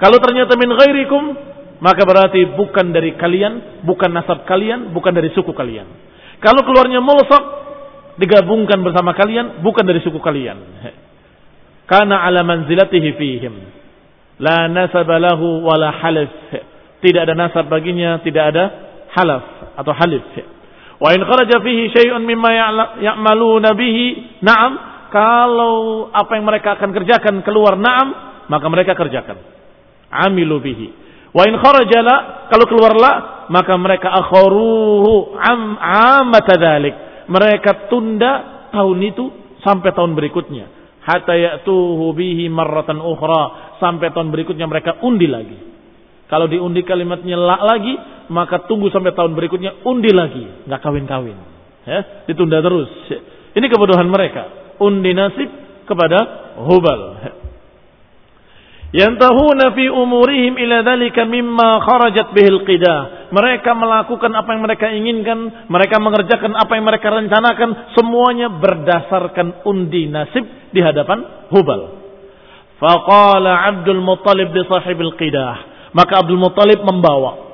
Kalau 0.00 0.16
ternyata 0.24 0.56
min 0.56 0.72
ghairikum 0.72 1.52
maka 1.82 2.06
berarti 2.06 2.56
bukan 2.56 2.94
dari 2.94 3.12
kalian, 3.18 3.84
bukan 3.84 4.08
nasab 4.14 4.48
kalian, 4.48 4.94
bukan 4.96 5.12
dari 5.12 5.34
suku 5.36 5.52
kalian. 5.52 5.84
Kalau 6.40 6.64
keluarnya 6.64 7.02
mulsak 7.02 7.42
digabungkan 8.22 8.80
bersama 8.80 9.12
kalian, 9.12 9.60
bukan 9.60 9.84
dari 9.84 10.00
suku 10.00 10.16
kalian. 10.22 10.58
Karena 11.90 12.22
ala 12.24 12.46
manzilatihi 12.46 13.08
fihim. 13.18 13.54
La 14.40 14.70
nasab 14.70 15.10
lahu 15.10 15.66
wala 15.66 15.90
halif. 15.90 16.30
Tidak 17.02 17.20
ada 17.20 17.34
nasab 17.34 17.66
baginya, 17.66 18.22
tidak 18.22 18.54
ada 18.54 18.64
halaf 19.12 19.74
atau 19.76 19.92
halif. 19.92 20.22
Wa 21.02 21.10
in 21.18 21.26
kharaja 21.26 21.58
fihi 21.58 21.90
syai'un 21.90 22.22
mimma 22.22 22.50
ya'maluna 23.02 23.74
bihi, 23.74 24.38
na'am. 24.38 24.72
Kalau 25.10 26.08
apa 26.14 26.38
yang 26.38 26.46
mereka 26.46 26.78
akan 26.78 26.94
kerjakan 26.94 27.42
keluar 27.42 27.74
na'am, 27.74 28.08
maka 28.46 28.66
mereka 28.70 28.94
kerjakan. 28.94 29.42
Amilu 30.14 30.62
bihi. 30.62 30.94
Wa 31.34 31.42
in 31.50 31.58
kharaja 31.58 31.98
la, 32.06 32.16
kalau 32.46 32.70
keluar 32.70 32.94
la, 32.94 33.12
maka 33.50 33.74
mereka 33.74 34.14
akharuhu 34.14 35.34
am 35.42 35.74
amata 35.82 36.54
dzalik. 36.54 37.26
Mereka 37.26 37.90
tunda 37.90 38.68
tahun 38.70 38.98
itu 39.02 39.24
sampai 39.66 39.90
tahun 39.90 40.14
berikutnya. 40.14 40.70
Hatta 41.02 41.34
ya'tuhu 41.34 42.14
bihi 42.14 42.46
marratan 42.46 43.02
ukhra. 43.02 43.74
Sampai 43.82 44.14
tahun 44.14 44.30
berikutnya 44.30 44.70
mereka 44.70 45.02
undi 45.02 45.26
lagi. 45.26 45.58
Kalau 46.30 46.46
diundi 46.46 46.86
kalimatnya 46.86 47.34
la 47.34 47.58
lagi, 47.60 47.92
maka 48.30 48.66
tunggu 48.68 48.92
sampai 48.92 49.16
tahun 49.16 49.34
berikutnya 49.34 49.86
undi 49.86 50.10
lagi, 50.12 50.68
nggak 50.68 50.80
kawin-kawin. 50.82 51.38
Ya, 51.82 52.26
ditunda 52.30 52.62
terus. 52.62 52.90
Ini 53.52 53.66
kebodohan 53.66 54.06
mereka. 54.06 54.74
Undi 54.78 55.10
nasib 55.12 55.50
kepada 55.86 56.18
Hubal. 56.62 57.02
Yantahuna 58.92 59.72
fi 59.72 59.88
umurihim 59.88 60.60
ila 60.60 60.84
dhalika 60.84 61.24
mimma 61.24 61.80
kharajat 61.80 62.36
bihil 62.36 62.60
qidah. 62.68 63.32
Mereka 63.32 63.72
melakukan 63.72 64.28
apa 64.36 64.52
yang 64.52 64.62
mereka 64.68 64.86
inginkan, 64.92 65.38
mereka 65.72 65.96
mengerjakan 65.96 66.52
apa 66.52 66.76
yang 66.76 66.84
mereka 66.84 67.08
rencanakan, 67.08 67.96
semuanya 67.96 68.52
berdasarkan 68.52 69.64
undi 69.64 70.12
nasib 70.12 70.44
di 70.76 70.80
hadapan 70.84 71.48
Hubal. 71.48 72.04
Faqala 72.76 73.72
Abdul 73.72 74.04
Muttalib 74.04 74.52
di 74.52 74.60
sahibil 74.68 75.16
qidah. 75.16 75.88
Maka 75.96 76.20
Abdul 76.20 76.40
Muttalib 76.40 76.84
membawa 76.84 77.51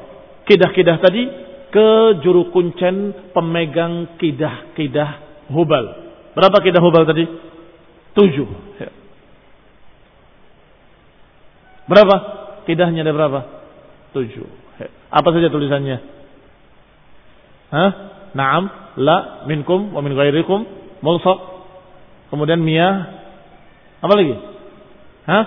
kidah-kidah 0.48 0.96
tadi 0.98 1.22
ke 1.68 1.88
juru 2.24 2.48
kuncen 2.48 3.28
pemegang 3.36 4.16
kidah-kidah 4.16 5.28
Hubal. 5.52 5.84
Berapa 6.32 6.56
kidah 6.64 6.80
Hubal 6.80 7.04
tadi? 7.04 7.24
Tujuh. 8.16 8.48
Berapa? 11.88 12.16
Kidahnya 12.68 13.04
ada 13.04 13.12
berapa? 13.12 13.40
Tujuh. 14.12 14.48
Apa 15.08 15.28
saja 15.32 15.48
tulisannya? 15.48 15.98
Hah? 17.72 17.90
Naam, 18.36 18.68
la, 19.00 19.48
minkum, 19.48 19.92
wa 19.96 20.04
min 20.04 20.12
ghairikum, 20.12 20.68
mulsa. 21.00 21.32
Kemudian 22.28 22.60
miyah. 22.60 23.24
Apa 24.04 24.12
lagi? 24.12 24.36
Hah? 25.24 25.44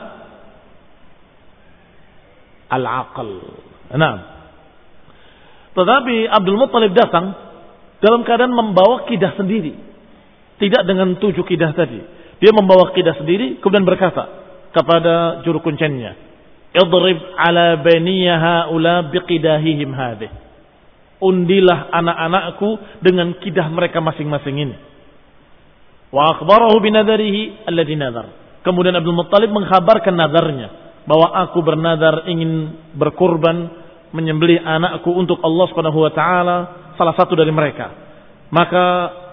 al-aql. 2.71 3.29
Nah. 3.99 4.30
Tetapi 5.71 6.27
Abdul 6.27 6.59
Muttalib 6.59 6.91
datang 6.91 7.31
dalam 8.03 8.27
keadaan 8.27 8.51
membawa 8.51 9.07
kidah 9.07 9.39
sendiri. 9.39 9.71
Tidak 10.59 10.83
dengan 10.83 11.15
tujuh 11.17 11.45
kidah 11.47 11.71
tadi. 11.73 11.99
Dia 12.41 12.51
membawa 12.51 12.91
kidah 12.91 13.21
sendiri 13.21 13.61
kemudian 13.61 13.85
berkata 13.85 14.23
kepada 14.73 15.45
juru 15.45 15.61
kuncennya, 15.61 16.17
"Idrib 16.73 17.19
ala 17.37 17.79
baniya 17.81 18.35
haula 18.37 19.09
biqidahihim 19.13 19.89
hadhihi." 19.93 20.35
Undilah 21.21 21.93
anak-anakku 21.93 22.69
dengan 23.05 23.37
kidah 23.37 23.69
mereka 23.69 24.01
masing-masing 24.01 24.57
ini. 24.57 24.75
Wa 26.09 26.33
akhbarahu 26.33 26.81
binadarihi 26.81 27.69
alladhi 27.69 27.93
nadar. 27.93 28.25
Kemudian 28.65 28.97
Abdul 28.97 29.13
Muttalib 29.13 29.53
mengkhabarkan 29.53 30.17
nadarnya 30.17 30.67
bahwa 31.05 31.29
aku 31.45 31.61
bernadar 31.61 32.25
ingin 32.25 32.73
berkurban 32.97 33.80
menyembelih 34.11 34.63
anakku 34.63 35.11
untuk 35.11 35.39
Allah 35.43 35.65
Subhanahu 35.71 35.99
wa 36.03 36.11
taala 36.11 36.57
salah 36.95 37.15
satu 37.15 37.35
dari 37.35 37.51
mereka. 37.51 37.91
Maka 38.51 38.85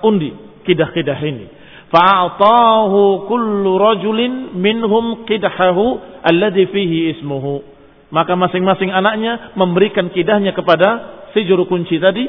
undi 0.06 0.30
kidah-kidah 0.62 1.18
ini. 1.26 1.46
Fa'atahu 1.88 3.26
kullu 3.26 3.80
rajulin 3.80 4.54
minhum 4.54 5.24
kidahahu 5.24 6.20
alladhi 6.22 6.68
fihi 6.68 7.16
ismuhu. 7.16 7.64
Maka 8.08 8.36
masing-masing 8.36 8.92
anaknya 8.92 9.52
memberikan 9.56 10.08
kidahnya 10.08 10.56
kepada 10.56 10.88
si 11.36 11.44
juru 11.44 11.68
kunci 11.68 12.00
tadi 12.00 12.24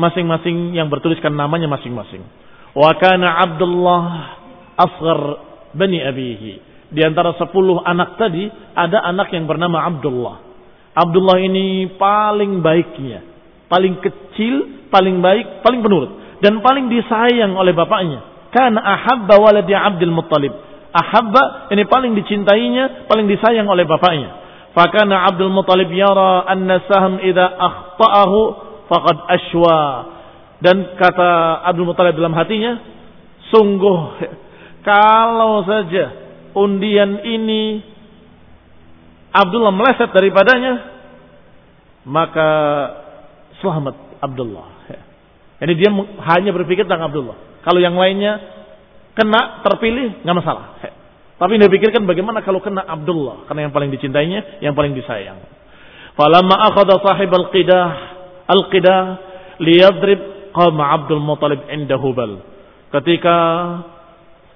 masing-masing 0.00 0.72
yang 0.72 0.88
bertuliskan 0.88 1.36
namanya 1.36 1.68
masing-masing. 1.68 2.24
Wa 2.72 2.96
kana 2.96 3.44
Abdullah 3.44 4.04
asghar 4.78 5.20
bani 5.76 6.00
abihi. 6.00 6.52
Di 6.90 7.00
antara 7.06 7.36
sepuluh 7.38 7.84
anak 7.86 8.18
tadi, 8.18 8.50
ada 8.74 9.04
anak 9.06 9.30
yang 9.30 9.46
bernama 9.46 9.86
Abdullah. 9.86 10.49
Abdullah 11.00 11.40
ini 11.40 11.96
paling 11.96 12.60
baiknya. 12.60 13.24
Paling 13.72 14.02
kecil, 14.04 14.88
paling 14.92 15.24
baik, 15.24 15.64
paling 15.64 15.80
penurut. 15.80 16.10
Dan 16.44 16.60
paling 16.60 16.92
disayang 16.92 17.56
oleh 17.56 17.72
bapaknya. 17.72 18.20
Karena 18.50 18.82
ahabba 18.82 19.38
waladi 19.38 19.72
Abdul 19.72 20.12
Muttalib. 20.12 20.52
Ahabba, 20.90 21.70
ini 21.70 21.86
paling 21.86 22.18
dicintainya, 22.18 23.06
paling 23.06 23.30
disayang 23.30 23.70
oleh 23.70 23.86
bapaknya. 23.86 24.40
Fakana 24.74 25.30
Abdul 25.30 25.54
Muttalib 25.54 25.90
yara 25.90 26.46
anna 26.50 26.82
sahm 26.86 27.22
idha 27.22 27.46
akhta'ahu 27.46 28.38
faqad 28.90 29.16
ashwa. 29.30 29.80
Dan 30.60 30.98
kata 30.98 31.62
Abdul 31.70 31.86
Muttalib 31.88 32.18
dalam 32.18 32.34
hatinya, 32.34 32.78
sungguh 33.54 34.00
kalau 34.88 35.62
saja 35.62 36.10
undian 36.58 37.22
ini 37.22 37.82
Abdullah 39.30 39.70
meleset 39.70 40.10
daripadanya, 40.10 40.72
maka 42.06 42.48
selamat 43.62 43.94
Abdullah. 44.18 44.68
Jadi 45.60 45.72
dia 45.76 45.90
hanya 46.34 46.50
berpikir 46.56 46.88
tentang 46.88 47.12
Abdullah. 47.12 47.36
Kalau 47.60 47.78
yang 47.78 47.94
lainnya 47.94 48.40
kena 49.12 49.60
terpilih 49.60 50.24
nggak 50.24 50.36
masalah. 50.40 50.80
Tapi 51.40 51.56
dia 51.56 51.68
pikirkan 51.72 52.04
bagaimana 52.04 52.44
kalau 52.44 52.60
kena 52.60 52.84
Abdullah 52.84 53.44
karena 53.48 53.68
yang 53.68 53.72
paling 53.72 53.92
dicintainya, 53.92 54.60
yang 54.64 54.72
paling 54.72 54.96
disayang. 54.96 55.40
Falamma 56.16 56.72
akhadha 56.72 57.00
sahib 57.00 57.32
al-qidah 57.32 57.88
al-qidah 58.48 59.00
liyadrib 59.60 60.52
qama 60.52 60.84
Abdul 61.00 61.20
Muttalib 61.20 61.64
inda 61.68 61.96
Hubal. 62.00 62.44
Ketika 62.90 63.36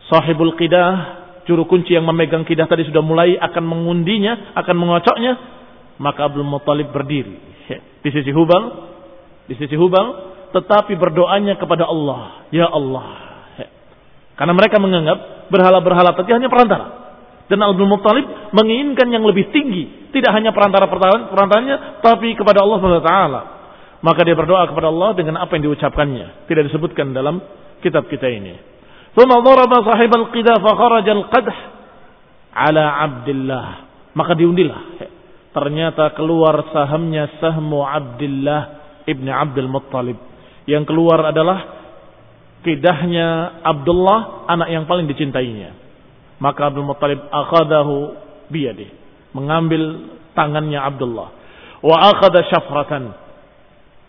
sahibul 0.09 0.57
qidah 0.57 1.24
juru 1.45 1.69
kunci 1.69 1.97
yang 1.97 2.05
memegang 2.09 2.45
kidah 2.45 2.69
tadi 2.69 2.85
sudah 2.89 3.01
mulai 3.05 3.37
akan 3.37 3.65
mengundinya, 3.65 4.57
akan 4.57 4.75
mengocoknya, 4.77 5.33
maka 6.01 6.29
Abdul 6.29 6.47
Muttalib 6.47 6.91
berdiri 6.91 7.55
di 8.05 8.11
sisi 8.13 8.31
Hubal, 8.37 8.63
di 9.49 9.57
sisi 9.57 9.73
Hubal, 9.81 10.07
tetapi 10.53 10.93
berdoanya 11.01 11.57
kepada 11.57 11.89
Allah, 11.89 12.45
ya 12.53 12.69
Allah. 12.69 13.09
Karena 14.37 14.53
mereka 14.53 14.77
menganggap 14.77 15.49
berhala-berhala 15.49 16.13
tadi 16.13 16.37
hanya 16.37 16.53
perantara. 16.53 16.87
Dan 17.49 17.65
Abdul 17.65 17.89
Muttalib 17.89 18.53
menginginkan 18.53 19.09
yang 19.09 19.25
lebih 19.25 19.49
tinggi. 19.55 20.13
Tidak 20.13 20.31
hanya 20.33 20.53
perantara 20.53 20.91
perantaranya, 20.91 22.03
tapi 22.05 22.37
kepada 22.37 22.61
Allah 22.61 22.79
SWT. 22.83 23.13
Maka 24.05 24.21
dia 24.21 24.37
berdoa 24.37 24.69
kepada 24.69 24.93
Allah 24.93 25.17
dengan 25.17 25.41
apa 25.41 25.57
yang 25.57 25.73
diucapkannya. 25.73 26.45
Tidak 26.45 26.63
disebutkan 26.69 27.17
dalam 27.17 27.41
kitab 27.81 28.05
kita 28.11 28.29
ini. 28.29 28.74
ثم 29.15 29.31
ضرب 29.31 29.73
صاحب 29.87 30.11
al-qidah 30.11 30.59
القدح 30.59 31.57
على 32.55 32.83
al-qadh. 32.83 33.85
Maka 34.15 34.33
diundilah. 34.39 34.81
Ternyata 35.55 36.15
keluar 36.19 36.71
sahamnya 36.75 37.39
sahmu 37.39 37.83
Abdullah 37.83 38.63
ibni 39.07 39.31
Abdul 39.31 39.71
Muttalib. 39.71 40.19
Yang 40.67 40.91
keluar 40.91 41.31
adalah 41.31 41.59
kidahnya 42.67 43.61
Abdullah 43.63 44.51
anak 44.51 44.69
yang 44.71 44.85
paling 44.87 45.07
dicintainya. 45.07 45.75
Maka 46.43 46.71
Abdul 46.71 46.87
Muttalib 46.87 47.23
akhadahu 47.31 48.19
biyadih. 48.51 48.91
Mengambil 49.35 50.11
tangannya 50.35 50.79
Abdullah. 50.79 51.29
Wa 51.83 51.97
akhada 52.15 52.43
syafratan. 52.51 53.15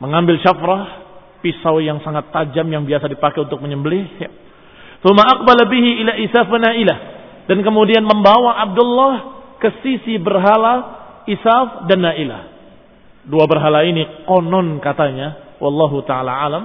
Mengambil 0.02 0.42
syafrah, 0.42 1.06
pisau 1.46 1.78
yang 1.82 2.02
sangat 2.02 2.30
tajam 2.34 2.66
yang 2.70 2.86
biasa 2.86 3.10
dipakai 3.10 3.46
untuk 3.46 3.62
menyembelih. 3.62 4.06
Ya. 4.18 4.30
Thumma 5.06 5.22
aqbala 5.22 5.70
bihi 5.70 6.02
ila 6.02 6.18
Isaf 6.18 6.50
ilah. 6.50 7.00
Dan 7.46 7.62
kemudian 7.62 8.02
membawa 8.02 8.58
Abdullah 8.66 9.14
ke 9.62 9.70
sisi 9.86 10.18
berhala 10.18 10.74
Isaf 11.30 11.86
dan 11.86 12.02
Nailah. 12.02 12.42
Dua 13.30 13.46
berhala 13.46 13.86
ini 13.86 14.26
konon 14.26 14.82
katanya. 14.82 15.58
Wallahu 15.62 16.02
ta'ala 16.10 16.42
alam. 16.42 16.64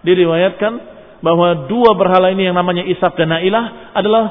Diriwayatkan 0.00 0.72
bahwa 1.20 1.68
dua 1.68 1.92
berhala 1.92 2.32
ini 2.32 2.48
yang 2.48 2.56
namanya 2.56 2.80
Isaf 2.88 3.12
dan 3.12 3.28
Nailah 3.28 3.92
adalah 3.92 4.24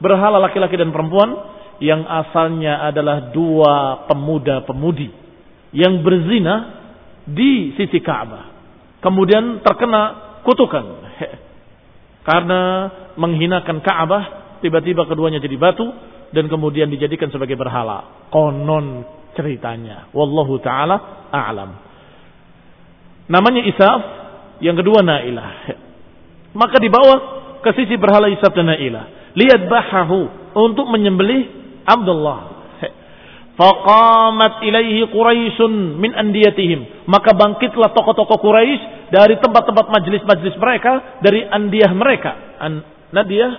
berhala 0.00 0.40
laki-laki 0.40 0.80
dan 0.80 0.88
perempuan 0.88 1.36
yang 1.84 2.08
asalnya 2.08 2.80
adalah 2.80 3.28
dua 3.28 4.08
pemuda-pemudi 4.08 5.12
yang 5.76 6.00
berzina 6.00 6.80
di 7.28 7.76
sisi 7.76 8.00
Ka'bah. 8.00 8.48
Kemudian 9.04 9.60
terkena 9.60 10.00
kutukan 10.48 10.84
karena 12.22 12.60
menghinakan 13.18 13.82
Ka'bah, 13.82 14.58
tiba-tiba 14.62 15.06
keduanya 15.10 15.42
jadi 15.42 15.58
batu 15.58 15.86
dan 16.30 16.46
kemudian 16.46 16.88
dijadikan 16.88 17.28
sebagai 17.28 17.58
berhala. 17.58 18.28
Konon 18.30 19.04
ceritanya. 19.34 20.08
Wallahu 20.14 20.60
taala 20.62 21.28
a'lam. 21.32 21.70
Namanya 23.26 23.62
Isaf, 23.64 24.00
yang 24.62 24.76
kedua 24.76 25.00
Nailah. 25.00 25.50
Maka 26.52 26.76
dibawa 26.78 27.14
ke 27.64 27.70
sisi 27.74 27.96
berhala 27.96 28.28
Isaf 28.28 28.52
dan 28.52 28.68
Nailah 28.68 29.32
lihat 29.32 29.64
bahahu 29.68 30.52
untuk 30.52 30.86
menyembelih 30.92 31.48
Abdullah. 31.88 32.51
Faqamat 33.62 34.66
ilaihi 34.66 35.06
Quraisyun 35.06 36.02
min 36.02 36.10
andiyatihim. 36.10 37.06
Maka 37.06 37.30
bangkitlah 37.30 37.94
tokoh-tokoh 37.94 38.42
Quraisy 38.42 39.14
dari 39.14 39.38
tempat-tempat 39.38 39.86
majlis-majlis 39.86 40.58
mereka, 40.58 41.22
dari 41.22 41.46
andiyah 41.46 41.92
mereka. 41.94 42.58
An 42.58 42.82
Nadiyah, 43.14 43.52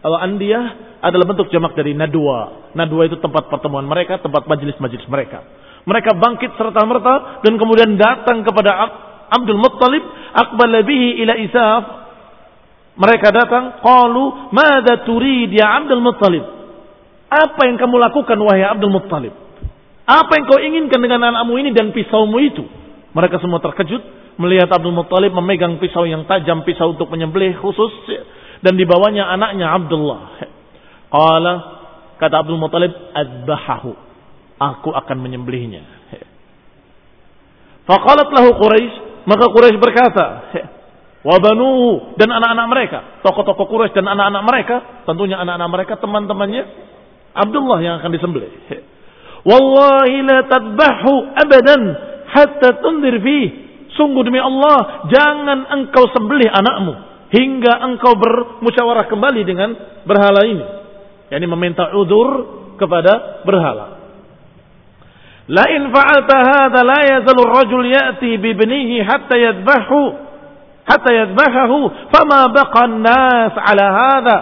atau 0.00 0.16
andiyah 0.16 0.64
adalah 1.04 1.26
bentuk 1.28 1.52
jamak 1.52 1.76
dari 1.76 1.92
nadwa. 1.92 2.72
Nadwa 2.72 3.02
itu 3.04 3.20
tempat 3.20 3.52
pertemuan 3.52 3.84
mereka, 3.84 4.24
tempat 4.24 4.48
majlis-majlis 4.48 5.04
mereka. 5.12 5.44
Mereka 5.84 6.16
bangkit 6.16 6.56
serta-merta 6.56 7.44
dan 7.44 7.52
kemudian 7.60 7.98
datang 8.00 8.46
kepada 8.46 8.72
Abdul 9.36 9.60
Muttalib, 9.60 10.00
aqbala 10.32 10.80
bihi 10.86 11.20
ila 11.26 11.34
Isaf 11.36 11.84
mereka 12.92 13.32
datang, 13.32 13.80
qalu, 13.84 14.52
"Mada 14.52 15.02
turid 15.02 15.48
ya 15.50 15.82
Abdul 15.82 16.04
Muttalib?" 16.04 16.44
Apa 17.32 17.64
yang 17.64 17.80
kamu 17.80 17.96
lakukan 17.96 18.38
wahai 18.44 18.68
Abdul 18.68 18.92
Muttalib? 18.92 19.41
Apa 20.02 20.34
yang 20.34 20.44
kau 20.50 20.58
inginkan 20.58 20.98
dengan 20.98 21.30
anakmu 21.30 21.54
ini 21.62 21.70
dan 21.70 21.94
pisaumu 21.94 22.38
itu? 22.42 22.66
Mereka 23.14 23.38
semua 23.38 23.62
terkejut 23.62 24.02
melihat 24.40 24.68
Abdul 24.72 24.96
Muttalib 24.96 25.30
memegang 25.36 25.76
pisau 25.78 26.08
yang 26.08 26.24
tajam, 26.26 26.64
pisau 26.64 26.96
untuk 26.96 27.06
menyembelih 27.12 27.54
khusus 27.60 27.92
dan 28.64 28.74
dibawanya 28.74 29.30
anaknya 29.30 29.70
Abdullah. 29.70 30.20
Qala 31.12 31.54
kata 32.18 32.34
Abdul 32.42 32.58
Muttalib, 32.58 32.92
"Adbahahu." 33.12 33.92
Aku 34.62 34.94
akan 34.94 35.18
menyembelihnya. 35.18 35.82
Faqalat 37.82 38.30
lahu 38.30 38.54
Quraisy, 38.62 39.26
maka 39.26 39.50
Quraisy 39.50 39.78
berkata, 39.82 40.26
Wabanu 41.22 42.14
dan 42.18 42.30
anak-anak 42.30 42.66
mereka, 42.70 42.98
tokoh-tokoh 43.26 43.66
Quraisy 43.66 43.94
dan 43.94 44.06
anak-anak 44.06 44.42
mereka, 44.46 44.76
tentunya 45.02 45.38
anak-anak 45.38 45.70
mereka 45.70 45.92
teman-temannya 45.98 46.62
Abdullah 47.34 47.78
yang 47.82 47.94
akan 47.98 48.10
disembelih. 48.14 48.50
Wallahi 49.42 50.16
la 50.22 50.38
tadbahu 50.46 51.12
abadan 51.34 51.82
hatta 52.30 52.78
tundir 52.78 53.18
fi. 53.18 53.38
Sungguh 53.92 54.24
demi 54.24 54.40
Allah, 54.40 55.04
jangan 55.12 55.68
engkau 55.68 56.08
sembelih 56.16 56.48
anakmu 56.48 56.92
hingga 57.28 57.80
engkau 57.92 58.16
bermusyawarah 58.16 59.04
kembali 59.08 59.42
dengan 59.44 59.76
berhala 60.08 60.48
ini. 60.48 60.64
Yani 61.28 61.44
meminta 61.44 61.92
udur 61.96 62.28
kepada 62.80 63.44
berhala. 63.44 64.00
La 65.50 65.68
in 65.74 65.90
fa'alta 65.90 66.36
hadha 66.38 66.80
la 66.86 67.00
yazalu 67.02 67.40
ar-rajul 67.44 67.84
ya'ti 67.84 68.38
bi 68.38 68.54
ibnihi 68.54 69.02
hatta 69.02 69.34
yadbahu 69.36 70.00
hatta 70.86 71.10
yadbahahu 71.10 72.10
fama 72.14 72.46
baqan 72.54 73.02
nas 73.02 73.54
ala 73.58 73.86
hadha 73.90 74.38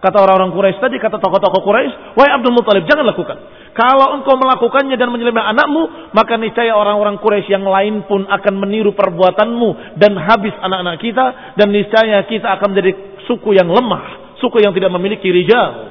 kata 0.00 0.16
orang-orang 0.20 0.52
Quraisy 0.52 0.80
tadi 0.80 0.96
kata 1.00 1.16
tokoh-tokoh 1.20 1.60
Quraisy 1.64 2.16
wahai 2.16 2.36
Abdul 2.36 2.56
Muthalib 2.56 2.84
jangan 2.88 3.08
lakukan 3.08 3.36
kalau 3.74 4.14
engkau 4.16 4.38
melakukannya 4.38 4.94
dan 4.94 5.10
menyembelih 5.10 5.42
anakmu 5.42 6.14
maka 6.14 6.38
niscaya 6.38 6.72
orang-orang 6.72 7.18
Quraisy 7.18 7.50
yang 7.50 7.66
lain 7.66 8.06
pun 8.06 8.24
akan 8.24 8.54
meniru 8.56 8.94
perbuatanmu 8.94 9.98
dan 9.98 10.14
habis 10.14 10.54
anak-anak 10.62 11.02
kita 11.02 11.24
dan 11.58 11.68
niscaya 11.74 12.22
kita 12.24 12.54
akan 12.58 12.70
menjadi 12.70 12.92
suku 13.26 13.58
yang 13.58 13.66
lemah 13.66 14.38
suku 14.38 14.62
yang 14.62 14.70
tidak 14.72 14.94
memiliki 14.94 15.26
rijal 15.28 15.90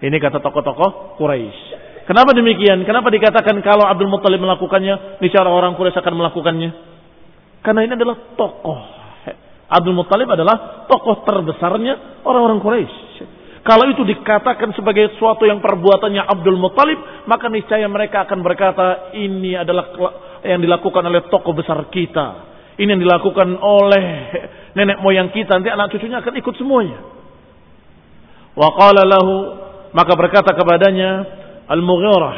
ini 0.08 0.16
kata 0.16 0.40
tokoh-tokoh 0.40 1.20
Quraisy 1.20 1.88
Kenapa 2.08 2.32
demikian? 2.32 2.88
Kenapa 2.88 3.12
dikatakan 3.12 3.60
kalau 3.60 3.84
Abdul 3.84 4.08
Muthalib 4.08 4.40
melakukannya, 4.40 5.20
niscaya 5.20 5.44
orang 5.44 5.76
Quraisy 5.76 6.00
akan 6.00 6.16
melakukannya? 6.16 6.70
Karena 7.60 7.84
ini 7.84 7.92
adalah 8.00 8.16
tokoh. 8.32 8.80
Abdul 9.68 9.92
Muttalib 9.92 10.32
adalah 10.32 10.88
tokoh 10.88 11.28
terbesarnya 11.28 12.24
orang-orang 12.24 12.64
Quraisy. 12.64 12.96
Kalau 13.68 13.84
itu 13.84 14.00
dikatakan 14.00 14.72
sebagai 14.72 15.12
sesuatu 15.12 15.44
yang 15.44 15.60
perbuatannya 15.60 16.24
Abdul 16.24 16.56
Muttalib, 16.56 17.28
maka 17.28 17.52
niscaya 17.52 17.84
mereka 17.84 18.24
akan 18.24 18.40
berkata, 18.40 19.12
ini 19.12 19.60
adalah 19.60 19.92
yang 20.40 20.64
dilakukan 20.64 21.04
oleh 21.04 21.28
tokoh 21.28 21.52
besar 21.52 21.76
kita. 21.92 22.48
Ini 22.80 22.96
yang 22.96 23.02
dilakukan 23.04 23.60
oleh 23.60 24.04
nenek 24.72 25.04
moyang 25.04 25.28
kita. 25.28 25.60
Nanti 25.60 25.68
anak 25.68 25.92
cucunya 25.92 26.24
akan 26.24 26.34
ikut 26.40 26.54
semuanya. 26.56 26.96
Wa 28.56 28.72
qala 28.72 29.04
lahu, 29.04 29.36
maka 29.92 30.16
berkata 30.16 30.56
kepadanya, 30.56 31.10
Al-Mughirah. 31.68 32.36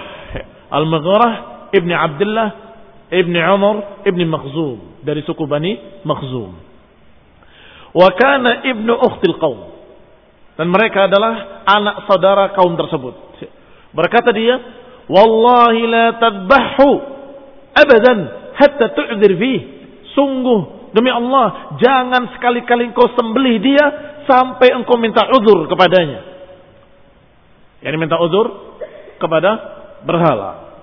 Al-Mughirah 0.74 1.32
ibni 1.78 1.94
Abdullah 1.94 2.48
ibni 3.14 3.38
Umar 3.38 4.02
ibni 4.02 4.26
Makhzum 4.26 4.98
dari 5.06 5.22
suku 5.22 5.46
Bani 5.46 6.02
Makhzum. 6.02 6.58
Wa 7.94 8.10
kana 8.18 8.66
ibnu 8.66 8.98
ukhtil 8.98 9.38
qaum. 9.38 9.79
Dan 10.60 10.68
mereka 10.68 11.08
adalah 11.08 11.64
anak 11.64 12.04
saudara 12.04 12.52
kaum 12.52 12.76
tersebut. 12.76 13.16
Berkata 13.96 14.28
dia, 14.36 14.60
"Wallahi 15.08 15.82
la 15.88 16.06
tadbahu 16.20 16.88
abadan 17.72 18.18
hatta 18.60 18.92
tu'dzir 18.92 19.40
fi." 19.40 19.54
Sungguh 20.12 20.92
demi 20.92 21.08
Allah, 21.08 21.80
jangan 21.80 22.36
sekali-kali 22.36 22.92
engkau 22.92 23.08
sembelih 23.16 23.56
dia 23.56 23.86
sampai 24.28 24.76
engkau 24.76 25.00
minta 25.00 25.24
uzur 25.32 25.64
kepadanya. 25.64 26.28
Yani 27.80 27.96
minta 27.96 28.20
uzur 28.20 28.76
kepada 29.16 29.50
berhala 30.04 30.76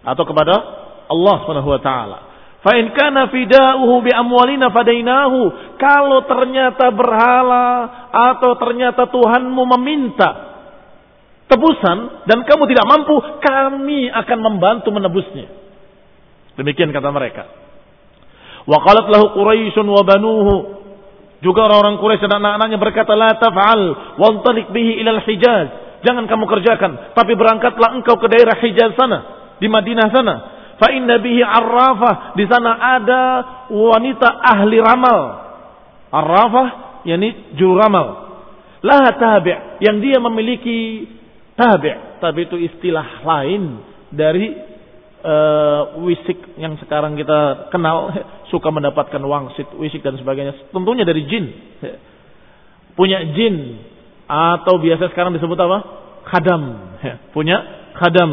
atau 0.00 0.24
kepada 0.24 0.54
Allah 1.12 1.34
Subhanahu 1.44 1.76
wa 1.76 1.80
taala. 1.84 2.18
Fa 2.58 2.74
in 2.74 2.90
kana 2.90 3.30
fida'uhu 3.30 4.02
bi 4.02 4.10
amwalina 4.10 4.74
fadainahu. 4.74 5.40
Kalau 5.78 6.26
ternyata 6.26 6.90
berhala 6.90 7.66
atau 8.10 8.58
ternyata 8.58 9.06
Tuhanmu 9.06 9.62
meminta 9.78 10.28
tebusan 11.46 12.28
dan 12.28 12.42
kamu 12.44 12.66
tidak 12.68 12.84
mampu, 12.84 13.14
kami 13.40 14.10
akan 14.10 14.38
membantu 14.42 14.90
menebusnya. 14.90 15.46
Demikian 16.58 16.90
kata 16.90 17.08
mereka. 17.14 17.46
Wa 18.66 18.82
qalat 18.82 19.06
lahu 19.06 19.38
Quraisyun 19.38 19.86
wa 19.86 20.02
banuhu. 20.02 20.56
Juga 21.38 21.70
orang-orang 21.70 22.02
Quraisy 22.02 22.26
dan 22.26 22.42
anak-anaknya 22.42 22.78
berkata, 22.82 23.14
"La 23.14 23.38
taf'al 23.38 23.82
wantalik 24.18 24.74
bihi 24.74 24.98
ila 24.98 25.22
al-Hijaz." 25.22 26.02
Jangan 26.02 26.26
kamu 26.26 26.50
kerjakan, 26.50 27.14
tapi 27.14 27.38
berangkatlah 27.38 27.94
engkau 27.94 28.18
ke 28.18 28.26
daerah 28.26 28.58
Hijaz 28.58 28.98
sana, 28.98 29.18
di 29.62 29.70
Madinah 29.70 30.10
sana 30.10 30.57
Fa 30.78 30.88
inna 30.94 31.18
bihi 31.18 31.42
arrafah. 31.42 32.38
Di 32.38 32.46
sana 32.46 32.78
ada 32.78 33.22
wanita 33.68 34.28
ahli 34.38 34.78
ramal. 34.78 35.20
Arrafah 36.08 36.68
yakni 37.02 37.58
juru 37.58 37.76
ramal. 37.76 38.06
Lah 38.86 39.10
tabi' 39.18 39.82
yang 39.82 39.98
dia 39.98 40.22
memiliki 40.22 41.04
tabi'. 41.58 42.22
Tabi' 42.22 42.46
itu 42.46 42.56
istilah 42.58 43.26
lain 43.26 43.82
dari 44.14 44.54
uh, 45.22 45.98
wisik 46.06 46.58
yang 46.58 46.78
sekarang 46.78 47.18
kita 47.18 47.70
kenal 47.74 48.14
suka 48.54 48.70
mendapatkan 48.70 49.20
wangsit, 49.20 49.66
wisik 49.76 50.06
dan 50.06 50.14
sebagainya. 50.14 50.70
Tentunya 50.70 51.02
dari 51.02 51.26
jin. 51.26 51.44
Punya 52.98 53.22
jin 53.34 53.82
atau 54.30 54.78
biasa 54.78 55.10
sekarang 55.10 55.34
disebut 55.34 55.58
apa? 55.58 55.78
Khadam. 56.30 56.62
Punya 57.34 57.56
khadam. 57.98 58.30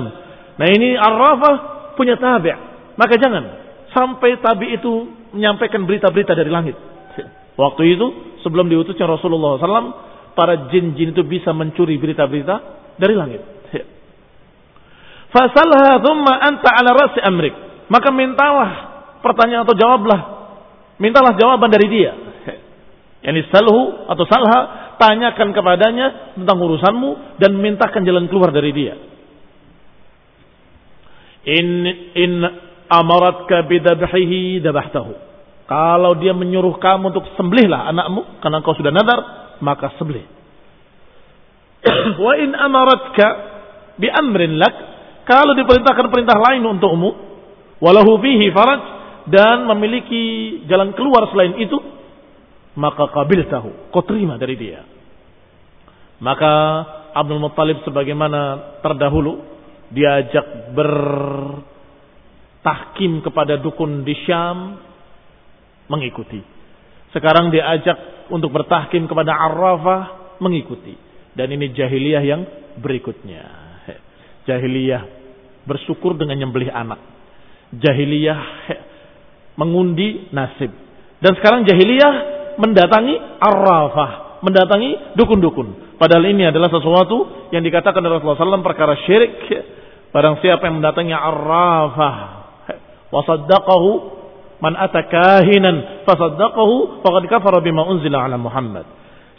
Nah 0.56 0.68
ini 0.70 0.94
arrafah 0.94 1.75
punya 1.96 2.20
tabi'. 2.20 2.54
Maka 2.96 3.16
jangan 3.20 3.44
sampai 3.92 4.40
tabi 4.40 4.76
itu 4.76 4.92
menyampaikan 5.36 5.84
berita-berita 5.84 6.36
dari 6.36 6.52
langit. 6.52 6.76
Waktu 7.56 7.84
itu 7.96 8.08
sebelum 8.44 8.68
diutusnya 8.68 9.08
Rasulullah 9.08 9.56
SAW 9.60 9.92
para 10.36 10.68
jin-jin 10.68 11.16
itu 11.16 11.24
bisa 11.24 11.56
mencuri 11.56 11.96
berita-berita 11.96 12.56
dari 13.00 13.16
langit. 13.16 13.42
Fasalha 15.36 16.00
thumma 16.00 16.40
anta 16.40 16.70
ala 16.72 16.92
rasi 16.96 17.20
amrik. 17.24 17.56
Maka 17.92 18.10
mintalah 18.12 18.72
pertanyaan 19.20 19.68
atau 19.68 19.76
jawablah. 19.76 20.22
Mintalah 21.00 21.36
jawaban 21.36 21.68
dari 21.68 21.88
dia. 21.92 22.12
Yani 23.26 23.42
salhu 23.50 24.06
atau 24.06 24.24
salha, 24.30 24.60
tanyakan 25.02 25.50
kepadanya 25.52 26.38
tentang 26.38 26.62
urusanmu 26.62 27.42
dan 27.42 27.58
mintakan 27.58 28.06
jalan 28.06 28.30
keluar 28.30 28.54
dari 28.54 28.72
dia. 28.72 28.96
In 31.46 31.68
in 32.18 32.34
amaratka 32.90 33.66
bidabhihi 33.70 34.62
dabahtahu. 34.66 35.14
Kalau 35.66 36.14
dia 36.22 36.34
menyuruh 36.34 36.78
kamu 36.78 37.10
untuk 37.10 37.26
sembelihlah 37.34 37.90
anakmu 37.90 38.38
karena 38.42 38.62
kau 38.62 38.78
sudah 38.78 38.94
nadar, 38.94 39.20
maka 39.62 39.94
sembelih. 39.98 40.26
Wa 42.26 42.34
in 42.38 42.54
amaratka 42.54 43.28
bi 43.98 44.12
amrin 44.12 44.60
lak 44.60 44.76
kalau 45.26 45.58
diperintahkan 45.58 46.08
perintah 46.12 46.38
lain 46.38 46.62
untukmu 46.62 47.10
walahu 47.80 48.20
fihi 48.22 48.52
faraj 48.52 48.82
dan 49.26 49.66
memiliki 49.66 50.24
jalan 50.70 50.94
keluar 50.94 51.28
selain 51.34 51.58
itu 51.58 51.76
maka 52.78 53.10
kabil 53.10 53.48
tahu 53.48 53.90
kau 53.90 54.04
terima 54.04 54.36
dari 54.36 54.56
dia 54.60 54.84
maka 56.20 56.52
Abdul 57.16 57.40
Muttalib 57.40 57.82
sebagaimana 57.88 58.76
terdahulu 58.84 59.55
diajak 59.94 60.74
bertahkim 60.74 61.62
kepada 63.22 63.62
dukun 63.62 64.02
di 64.02 64.16
Syam 64.26 64.80
mengikuti 65.86 66.56
sekarang 67.16 67.48
diajak 67.48 68.28
untuk 68.28 68.52
bertahkim 68.52 69.08
kepada 69.08 69.32
Arrafah 69.40 70.36
mengikuti. 70.44 71.00
Dan 71.32 71.48
ini 71.56 71.72
jahiliyah 71.72 72.24
yang 72.28 72.44
berikutnya. 72.84 73.44
Jahiliyah 74.52 75.02
bersyukur 75.64 76.20
dengan 76.20 76.44
nyembelih 76.44 76.68
anak. 76.76 77.00
Jahiliyah 77.72 78.40
mengundi 79.64 80.28
nasib. 80.36 80.76
Dan 81.24 81.40
sekarang 81.40 81.64
jahiliyah 81.64 82.14
mendatangi 82.60 83.16
Arrafah. 83.40 84.44
Mendatangi 84.44 85.16
dukun-dukun. 85.16 85.96
Padahal 85.96 86.28
ini 86.28 86.52
adalah 86.52 86.68
sesuatu 86.68 87.48
yang 87.56 87.64
dikatakan 87.64 88.04
Rasulullah 88.04 88.60
SAW 88.60 88.60
perkara 88.60 89.00
syirik. 89.08 89.40
Barang 90.16 90.40
siapa 90.40 90.64
yang 90.72 90.80
mendatangi 90.80 91.12
Arrafah. 91.12 92.16
Wasaddaqahu 93.12 94.16
Man 94.64 94.74
atakahinan 94.80 96.08
fasaddaqahu 96.08 97.04
faqad 97.04 97.24
kafara 97.28 97.60
bima 97.60 97.84
unzila 97.84 98.24
ala 98.24 98.40
Muhammad. 98.40 98.88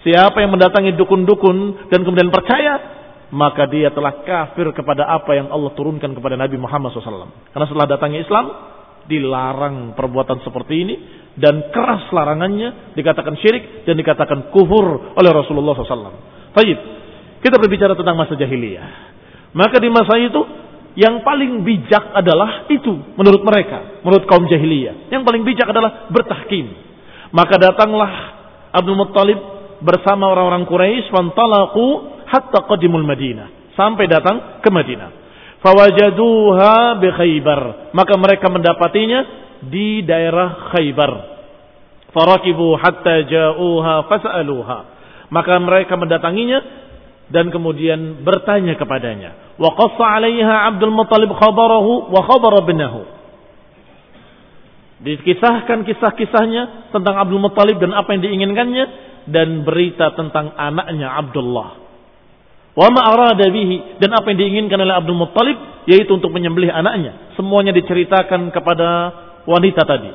Siapa 0.05 0.45
yang 0.45 0.53
mendatangi 0.53 0.93
dukun-dukun 0.95 1.89
dan 1.91 2.05
kemudian 2.05 2.29
percaya, 2.29 2.79
maka 3.33 3.67
dia 3.67 3.91
telah 3.91 4.23
kafir 4.23 4.71
kepada 4.77 5.09
apa 5.09 5.35
yang 5.35 5.49
Allah 5.51 5.73
turunkan 5.75 6.15
kepada 6.15 6.37
Nabi 6.37 6.61
Muhammad 6.61 6.93
SAW. 6.95 7.33
Karena 7.51 7.67
setelah 7.67 7.89
datangnya 7.91 8.23
Islam, 8.23 8.45
dilarang 9.09 9.97
perbuatan 9.97 10.45
seperti 10.45 10.75
ini 10.85 10.95
dan 11.35 11.75
keras 11.75 12.07
larangannya 12.13 12.95
dikatakan 12.95 13.35
syirik 13.41 13.89
dan 13.89 13.99
dikatakan 13.99 14.53
kufur 14.53 15.17
oleh 15.17 15.31
Rasulullah 15.33 15.75
SAW. 15.75 16.55
Baik, 16.55 16.79
kita 17.41 17.57
berbicara 17.57 17.99
tentang 17.99 18.15
masa 18.15 18.37
jahiliyah. 18.39 19.17
Maka 19.57 19.81
di 19.81 19.89
masa 19.89 20.21
itu 20.21 20.66
yang 20.97 21.21
paling 21.21 21.61
bijak 21.61 22.17
adalah 22.17 22.65
itu 22.73 22.89
menurut 23.21 23.45
mereka, 23.45 24.01
menurut 24.01 24.25
kaum 24.25 24.49
jahiliyah. 24.49 25.13
Yang 25.13 25.23
paling 25.29 25.45
bijak 25.45 25.69
adalah 25.69 26.09
bertahkim. 26.09 26.73
Maka 27.37 27.61
datanglah 27.61 28.11
Abdul 28.73 28.97
Muttalib 28.97 29.37
bersama 29.85 30.33
orang-orang 30.33 30.65
Quraisy 30.65 31.13
fantalaku 31.13 32.17
hatta 32.25 32.65
qadimul 32.65 33.05
Madinah, 33.05 33.77
sampai 33.77 34.09
datang 34.09 34.65
ke 34.65 34.69
Madinah. 34.73 35.11
Fawajaduha 35.61 36.97
bi 36.97 37.09
Khaybar, 37.13 37.93
maka 37.93 38.15
mereka 38.17 38.49
mendapatinya 38.49 39.21
di 39.69 40.01
daerah 40.01 40.73
Khaybar. 40.73 41.13
Farakibu 42.17 42.73
hatta 42.81 43.21
ja'uha 43.29 44.09
fas'aluha. 44.09 44.79
Maka 45.29 45.59
mereka 45.59 45.99
mendatanginya 45.99 46.86
dan 47.27 47.51
kemudian 47.51 48.23
bertanya 48.23 48.79
kepadanya. 48.79 49.59
Wa 49.59 49.75
qassa 49.75 50.05
'alaiha 50.19 50.71
Abdul 50.75 50.95
Muttalib 50.95 51.35
khabarahu 51.35 52.13
wa 52.15 52.21
khabara 52.23 52.63
binahu. 52.63 53.03
Dikisahkan 54.97 55.85
kisah-kisahnya 55.85 56.93
tentang 56.95 57.15
Abdul 57.21 57.43
Muttalib 57.43 57.77
dan 57.83 57.93
apa 57.93 58.17
yang 58.17 58.23
diinginkannya 58.25 58.85
dan 59.29 59.67
berita 59.67 60.15
tentang 60.15 60.55
anaknya 60.55 61.13
Abdullah. 61.19 61.85
Wa 62.77 62.89
ma 62.93 63.01
arada 63.09 63.49
bihi 63.49 63.99
dan 63.99 64.13
apa 64.13 64.31
yang 64.33 64.39
diinginkan 64.47 64.79
oleh 64.79 64.95
Abdul 64.95 65.19
Muttalib 65.19 65.57
yaitu 65.91 66.15
untuk 66.15 66.31
menyembelih 66.31 66.71
anaknya. 66.71 67.35
Semuanya 67.35 67.75
diceritakan 67.75 68.55
kepada 68.55 68.89
wanita 69.49 69.83
tadi. 69.83 70.13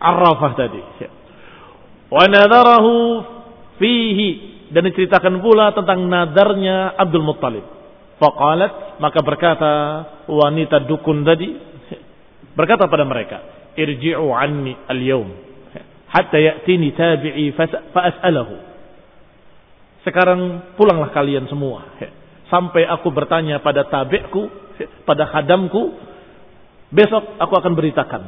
Arrafah 0.00 0.52
tadi. 0.56 0.80
Wa 2.08 2.24
nadarahu 2.26 2.94
fihi 3.78 4.59
dan 4.70 4.82
diceritakan 4.86 5.42
pula 5.42 5.74
tentang 5.74 6.06
nadarnya 6.06 6.94
Abdul 6.94 7.26
Muttalib. 7.26 7.66
Faqalat 8.22 9.00
maka 9.02 9.20
berkata 9.24 9.72
wanita 10.28 10.84
dukun 10.86 11.26
tadi 11.26 11.48
berkata 12.58 12.86
pada 12.86 13.02
mereka, 13.02 13.70
"Irji'u 13.74 14.30
anni 14.30 14.76
al-yawm 14.86 15.30
hatta 16.10 16.38
ya'tini 16.38 16.94
tabi'i 16.94 17.52
fa'as'alahu." 17.56 18.54
Sekarang 20.00 20.72
pulanglah 20.80 21.12
kalian 21.12 21.44
semua 21.48 21.84
sampai 22.50 22.84
aku 22.84 23.08
bertanya 23.14 23.62
pada 23.62 23.86
tabi'ku, 23.86 24.42
pada 25.06 25.30
khadamku, 25.30 25.94
besok 26.90 27.38
aku 27.38 27.54
akan 27.56 27.72
beritakan. 27.78 28.22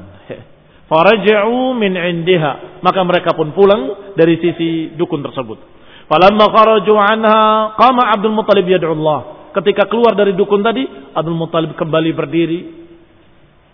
Faraja'u 0.86 1.74
min 1.76 1.98
indiha, 1.98 2.80
maka 2.80 3.02
mereka 3.02 3.34
pun 3.34 3.50
pulang 3.52 4.14
dari 4.14 4.38
sisi 4.38 4.94
dukun 4.94 5.20
tersebut. 5.26 5.81
Falamma 6.10 6.46
kharaju 6.50 6.94
anha 6.98 7.38
qama 7.78 8.02
Abdul 8.14 8.34
Muttalib 8.34 8.66
yad'u 8.66 8.94
Allah. 8.94 9.50
Ketika 9.52 9.84
keluar 9.86 10.16
dari 10.16 10.32
dukun 10.32 10.64
tadi, 10.64 10.86
Abdul 11.12 11.36
Muttalib 11.36 11.76
kembali 11.76 12.10
berdiri 12.16 12.60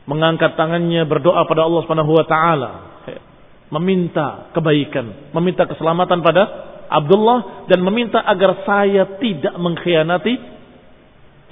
mengangkat 0.09 0.57
tangannya 0.57 1.05
berdoa 1.05 1.45
pada 1.45 1.69
Allah 1.69 1.85
Subhanahu 1.85 2.13
wa 2.17 2.25
taala, 2.25 2.71
meminta 3.69 4.49
kebaikan, 4.57 5.37
meminta 5.37 5.69
keselamatan 5.69 6.25
pada 6.25 6.43
Abdullah 6.89 7.69
dan 7.69 7.85
meminta 7.85 8.25
agar 8.25 8.65
saya 8.65 9.21
tidak 9.21 9.53
mengkhianati 9.61 10.35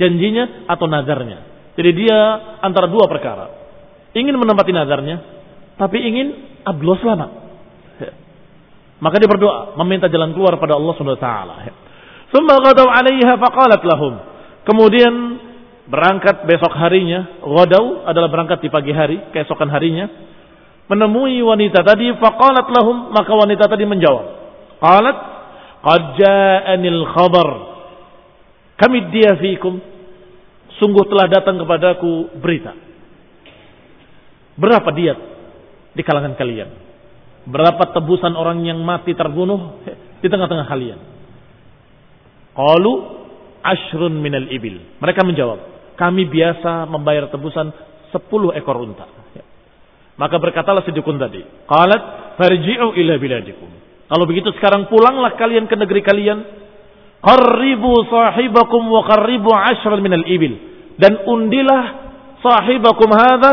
janjinya 0.00 0.64
atau 0.72 0.88
nadarnya. 0.88 1.38
Jadi 1.76 1.90
dia 1.92 2.18
antara 2.64 2.88
dua 2.88 3.04
perkara. 3.04 3.52
Ingin 4.16 4.40
menempati 4.40 4.72
nadarnya, 4.72 5.16
tapi 5.76 6.00
ingin 6.00 6.26
Abdullah 6.64 6.98
selamat. 7.04 7.30
Maka 8.96 9.20
dia 9.20 9.28
berdoa, 9.28 9.76
meminta 9.84 10.08
jalan 10.08 10.32
keluar 10.32 10.56
pada 10.56 10.72
Allah 10.76 10.92
Subhanahu 10.96 11.20
wa 11.20 11.24
taala. 11.24 11.54
Summa 12.32 12.56
ghadaw 12.64 12.88
'alaiha 12.88 13.36
faqalat 13.36 13.82
lahum. 13.84 14.14
Kemudian 14.64 15.14
berangkat 15.86 16.48
besok 16.48 16.72
harinya, 16.74 17.44
ghadaw 17.44 18.08
adalah 18.08 18.28
berangkat 18.32 18.64
di 18.64 18.68
pagi 18.72 18.90
hari, 18.96 19.20
keesokan 19.36 19.68
harinya, 19.68 20.08
menemui 20.88 21.44
wanita 21.44 21.84
tadi 21.84 22.08
faqalat 22.16 22.66
lahum, 22.72 23.12
maka 23.12 23.32
wanita 23.36 23.68
tadi 23.68 23.84
menjawab. 23.84 24.26
Qalat 24.80 25.18
qad 25.84 26.02
ja'anil 26.16 27.02
khabar. 27.12 27.48
Kami 28.80 29.12
dia 29.12 29.36
fikum. 29.36 29.76
Sungguh 30.76 31.08
telah 31.08 31.32
datang 31.32 31.56
kepadaku 31.56 32.36
berita. 32.36 32.76
Berapa 34.60 34.88
diat 34.92 35.18
di 35.96 36.02
kalangan 36.04 36.36
kalian? 36.36 36.85
Berapa 37.46 37.94
tebusan 37.94 38.34
orang 38.34 38.66
yang 38.66 38.82
mati 38.82 39.14
terbunuh 39.14 39.82
di 40.18 40.26
tengah-tengah 40.26 40.66
kalian? 40.66 40.98
Qalu 42.58 42.92
ashrun 43.62 44.18
minal 44.18 44.50
ibil. 44.50 44.82
Mereka 44.98 45.22
menjawab, 45.22 45.58
kami 45.94 46.26
biasa 46.26 46.90
membayar 46.90 47.30
tebusan 47.30 47.70
sepuluh 48.10 48.50
ekor 48.54 48.82
unta. 48.82 49.06
Maka 50.16 50.40
berkatalah 50.40 50.80
si 50.82 50.90
dukun 50.96 51.20
tadi, 51.20 51.44
qalat 51.68 52.34
farji'u 52.40 52.96
ila 52.96 53.14
biladikum. 53.20 53.70
Kalau 54.06 54.24
begitu 54.24 54.48
sekarang 54.56 54.86
pulanglah 54.86 55.34
kalian 55.36 55.66
ke 55.66 55.74
negeri 55.76 56.00
kalian. 56.02 56.38
Qarribu 57.16 58.06
sahibakum 58.06 58.86
wa 58.86 59.02
qarribu 59.02 59.50
ashran 59.50 59.98
minal 59.98 60.22
ibil. 60.24 60.54
Dan 60.96 61.26
undilah 61.26 61.84
sahibakum 62.38 63.10
hadha, 63.12 63.52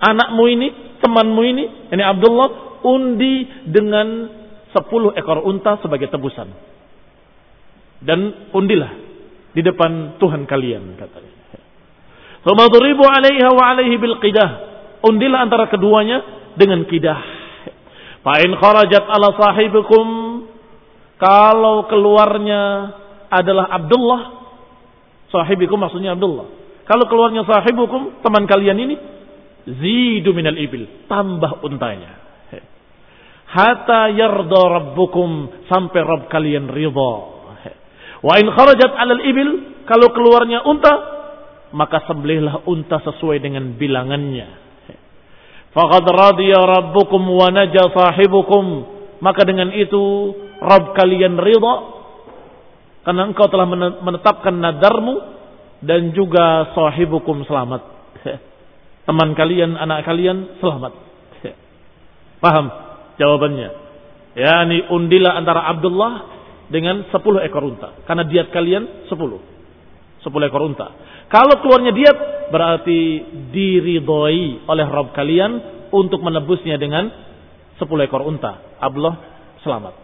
anakmu 0.00 0.42
ini, 0.50 0.68
temanmu 1.04 1.42
ini, 1.46 1.64
ini 1.92 2.02
Abdullah, 2.02 2.71
undi 2.84 3.46
dengan 3.66 4.28
sepuluh 4.72 5.14
ekor 5.14 5.42
unta 5.46 5.78
sebagai 5.80 6.08
tebusan. 6.10 6.48
Dan 8.02 8.50
undilah 8.50 8.92
di 9.54 9.62
depan 9.62 10.18
Tuhan 10.18 10.42
kalian 10.48 10.98
katanya. 10.98 11.32
Famadribu 12.42 13.06
alaiha 13.06 13.50
wa 13.54 13.64
alaihi 13.70 13.94
bil 14.00 14.18
qidah. 14.18 14.50
Undilah 15.06 15.46
antara 15.46 15.70
keduanya 15.70 16.22
dengan 16.58 16.82
kidah. 16.86 17.20
Fa'in 18.22 18.54
kharajat 18.54 19.02
ala 19.02 19.34
sahibikum 19.34 20.06
kalau 21.18 21.86
keluarnya 21.90 22.62
adalah 23.30 23.66
Abdullah 23.70 24.22
sahibikum 25.30 25.78
maksudnya 25.78 26.14
Abdullah. 26.14 26.46
Kalau 26.86 27.06
keluarnya 27.06 27.42
sahibukum 27.46 28.22
teman 28.22 28.46
kalian 28.46 28.78
ini 28.78 28.94
zidu 29.66 30.34
minal 30.34 30.54
ibil 30.54 31.06
tambah 31.10 31.62
untanya. 31.66 32.21
Hatta 33.52 34.08
yarda 34.08 34.62
rabbukum 34.80 35.60
sampai 35.68 36.00
Rabb 36.00 36.32
kalian 36.32 36.72
ridha. 36.72 37.12
Wa 38.24 38.40
in 38.40 38.48
kharajat 38.48 38.92
alal 38.96 39.20
ibil 39.28 39.50
kalau 39.84 40.08
keluarnya 40.16 40.64
unta 40.64 40.94
maka 41.76 42.00
sembelihlah 42.08 42.64
unta 42.64 42.96
sesuai 43.04 43.44
dengan 43.44 43.76
bilangannya. 43.76 44.48
Faqad 45.76 46.04
radiya 46.08 46.64
rabbukum 46.64 47.20
wa 47.28 47.52
naja 47.52 47.92
sahibukum. 47.92 48.88
Maka 49.20 49.44
dengan 49.44 49.68
itu 49.76 50.32
Rabb 50.56 50.96
kalian 50.96 51.36
ridha 51.36 51.74
karena 53.04 53.22
engkau 53.28 53.52
telah 53.52 53.68
menetapkan 54.00 54.56
nadarmu 54.56 55.14
dan 55.84 56.16
juga 56.16 56.72
sahibukum 56.72 57.44
selamat. 57.44 57.84
Teman 59.06 59.36
kalian, 59.36 59.76
anak 59.76 60.08
kalian 60.08 60.56
selamat. 60.62 60.92
Paham 62.42 62.91
jawabannya? 63.22 63.70
Ya, 64.34 64.66
ini 64.66 64.90
undilah 64.90 65.38
antara 65.38 65.70
Abdullah 65.70 66.26
dengan 66.66 67.06
10 67.06 67.46
ekor 67.46 67.62
unta. 67.62 68.02
Karena 68.02 68.26
diat 68.26 68.50
kalian 68.50 69.06
10. 69.06 69.14
10 69.14 70.48
ekor 70.50 70.62
unta. 70.66 70.88
Kalau 71.30 71.62
keluarnya 71.62 71.94
diat 71.94 72.18
berarti 72.50 73.00
diridhoi 73.54 74.66
oleh 74.66 74.86
Rob 74.90 75.14
kalian 75.14 75.52
untuk 75.94 76.18
menebusnya 76.24 76.80
dengan 76.80 77.06
10 77.78 77.86
ekor 78.08 78.26
unta. 78.26 78.76
Abdullah 78.82 79.16
selamat. 79.62 79.94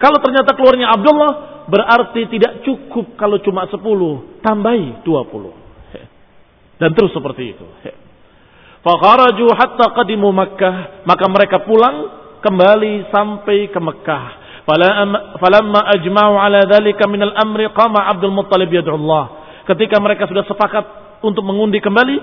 Kalau 0.00 0.16
ternyata 0.24 0.56
keluarnya 0.56 0.96
Abdullah 0.96 1.32
berarti 1.68 2.24
tidak 2.32 2.64
cukup 2.64 3.20
kalau 3.20 3.36
cuma 3.44 3.68
10, 3.68 4.40
tambahi 4.40 5.04
20. 5.04 6.80
Dan 6.80 6.96
terus 6.96 7.12
seperti 7.12 7.52
itu. 7.52 7.66
Fakharaju 8.80 9.46
hatta 9.52 9.92
qadimu 9.92 10.32
Makkah, 10.32 11.04
maka 11.04 11.24
mereka 11.28 11.60
pulang 11.68 12.19
kembali 12.40 13.12
sampai 13.12 13.68
ke 13.68 13.80
Mekah. 13.80 14.24
Falamma 15.40 15.80
ajma'u 15.96 16.34
ala 16.36 16.64
dhalika 16.68 17.08
min 17.08 17.24
al-amri 17.24 17.68
qama 17.72 18.06
Abdul 18.12 18.34
Muttalib 18.34 18.70
yad'u 18.70 18.96
Allah. 18.96 19.24
Ketika 19.64 19.96
mereka 20.02 20.26
sudah 20.28 20.44
sepakat 20.44 20.84
untuk 21.24 21.44
mengundi 21.44 21.80
kembali, 21.80 22.16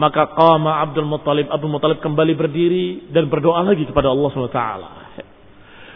maka 0.00 0.32
qama 0.32 0.80
Abdul 0.80 1.04
Muttalib, 1.08 1.52
Abdul 1.52 1.72
Muttalib 1.72 1.98
kembali 2.00 2.32
berdiri 2.32 2.86
dan 3.12 3.28
berdoa 3.28 3.60
lagi 3.66 3.84
kepada 3.84 4.08
Allah 4.08 4.28
SWT. 4.32 4.60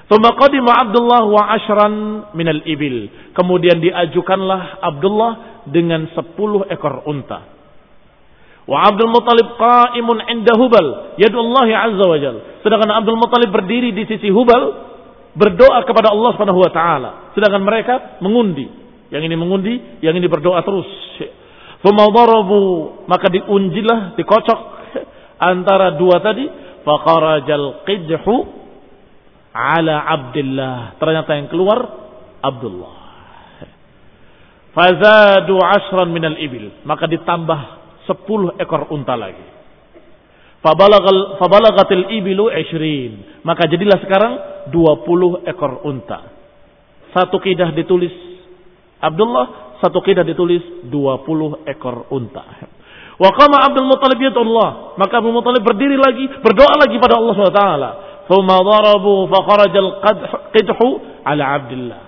Thumma 0.07 0.39
qadima 0.39 0.73
Abdullah 0.87 1.23
wa 1.27 1.43
ashran 1.51 1.95
minal 2.39 2.62
ibil. 2.62 3.11
Kemudian 3.35 3.83
diajukanlah 3.83 4.79
Abdullah 4.79 5.65
dengan 5.67 6.07
sepuluh 6.15 6.62
ekor 6.71 7.03
unta. 7.11 7.56
Wa 8.66 8.90
Abdul 8.90 9.14
Muttalib 9.14 9.55
qa'imun 9.55 10.26
inda 10.26 10.59
Hubal, 10.59 11.14
yadullahi 11.22 11.70
azza 11.70 12.05
wa 12.05 12.18
jal. 12.18 12.37
Sedangkan 12.66 12.90
Abdul 12.98 13.14
Muttalib 13.14 13.55
berdiri 13.55 13.94
di 13.94 14.02
sisi 14.11 14.26
Hubal, 14.26 14.74
berdoa 15.38 15.87
kepada 15.87 16.11
Allah 16.11 16.35
Subhanahu 16.35 16.59
wa 16.59 16.70
taala. 16.74 17.11
Sedangkan 17.38 17.62
mereka 17.62 17.94
mengundi. 18.18 18.66
Yang 19.14 19.22
ini 19.31 19.37
mengundi, 19.38 19.74
yang 20.02 20.18
ini 20.18 20.26
berdoa 20.26 20.66
terus. 20.66 20.90
Fumawdarabu, 21.87 23.07
maka 23.07 23.31
diunjilah, 23.31 24.18
dikocok 24.18 24.61
antara 25.55 25.94
dua 25.94 26.18
tadi. 26.18 26.50
Fakharajal 26.83 27.87
qidhu 27.87 28.35
ala 29.55 29.94
Abdullah. 30.11 30.98
Ternyata 30.98 31.31
yang 31.38 31.46
keluar 31.46 31.79
Abdullah. 32.42 32.94
Fazadu 34.74 35.55
ashran 35.62 36.11
minal 36.11 36.35
ibil. 36.37 36.83
Maka 36.83 37.09
ditambah 37.09 37.86
sepuluh 38.07 38.55
ekor 38.57 38.88
unta 38.95 39.19
lagi. 39.19 39.45
Fabalagatil 40.62 42.11
ibilu 42.16 42.49
ishrin. 42.51 43.42
Maka 43.45 43.69
jadilah 43.71 43.99
sekarang 44.03 44.33
dua 44.71 45.05
puluh 45.05 45.45
ekor 45.47 45.85
unta. 45.85 46.33
Satu 47.14 47.38
kidah 47.38 47.71
ditulis 47.71 48.12
Abdullah 48.97 49.66
satu 49.81 50.01
kidah 50.01 50.25
ditulis 50.25 50.88
20 50.88 51.69
ekor 51.69 52.09
unta. 52.12 52.45
Wa 53.16 53.31
qama 53.33 53.64
Abdul 53.69 53.88
Muttalib 53.88 54.21
Allah. 54.33 54.97
Maka 54.97 55.21
Abdul 55.21 55.37
Muttalib 55.37 55.62
berdiri 55.64 55.97
lagi, 56.01 56.25
berdoa 56.40 56.75
lagi 56.81 56.97
pada 57.01 57.21
Allah 57.21 57.35
SWT. 57.37 57.64
Thumma 58.27 58.57
darabu 58.61 59.29
fa 59.31 59.40
qidhu 60.53 60.88
ala 61.25 61.45
Abdullah. 61.61 62.03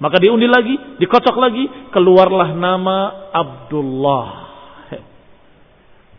Maka 0.00 0.16
diundi 0.18 0.50
lagi, 0.50 0.74
dikocok 1.00 1.36
lagi, 1.38 1.64
keluarlah 1.94 2.52
nama 2.52 3.30
Abdullah. 3.30 4.43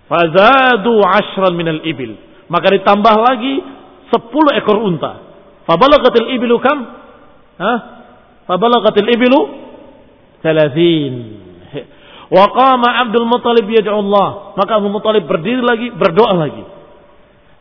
Fazadu 0.06 1.02
ashran 1.02 1.54
minal 1.58 1.82
ibil. 1.82 2.18
Maka 2.46 2.70
ditambah 2.78 3.16
lagi 3.26 3.54
10 4.14 4.60
ekor 4.62 4.78
unta. 4.86 5.26
Fabalagatil 5.66 6.30
ibilu 6.38 6.62
kam? 6.62 6.78
Hah? 7.58 7.80
Fabalagatil 8.46 9.10
ibilu 9.10 9.40
Salasin. 10.46 11.14
Wa 12.30 12.46
qama 12.54 13.02
Abdul 13.02 13.26
Muttalib 13.26 13.66
yad'u 13.66 13.98
Allah. 13.98 14.54
Maka 14.54 14.78
Abdul 14.78 14.94
Muttalib 14.94 15.26
berdiri 15.26 15.62
lagi, 15.66 15.90
berdoa 15.90 16.34
lagi. 16.38 16.64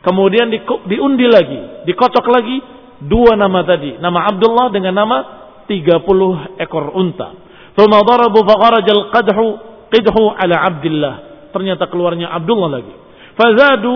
Kemudian 0.04 0.52
di, 0.52 0.60
diundi 0.92 1.24
lagi, 1.24 1.88
dikocok 1.88 2.28
lagi 2.28 2.60
dua 3.00 3.40
nama 3.40 3.64
tadi, 3.64 3.96
nama 3.96 4.28
Abdullah 4.28 4.68
dengan 4.68 4.92
nama 4.92 5.16
30 5.64 6.60
ekor 6.60 6.92
unta. 6.92 7.32
Thumma 7.72 8.04
darabu 8.04 8.44
faqarajal 8.44 9.08
qadhu 9.08 9.46
qidhu 9.88 10.24
ala 10.36 10.56
Abdullah. 10.68 11.33
Ternyata 11.54 11.86
keluarnya 11.86 12.34
Abdullah 12.34 12.82
lagi. 12.82 12.90
Fazadu 13.38 13.94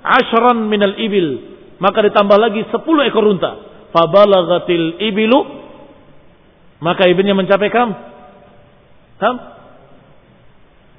ashran 0.00 0.72
minal 0.72 0.96
ibil. 0.96 1.52
Maka 1.76 2.00
ditambah 2.00 2.38
lagi 2.40 2.64
10 2.72 2.80
ekor 3.12 3.24
unta. 3.28 3.52
Fabalagatil 3.92 5.04
ibilu. 5.04 5.40
Maka 6.80 7.04
ibunya 7.12 7.36
mencapai 7.36 7.68
kam? 7.68 7.92
Kam? 9.20 9.36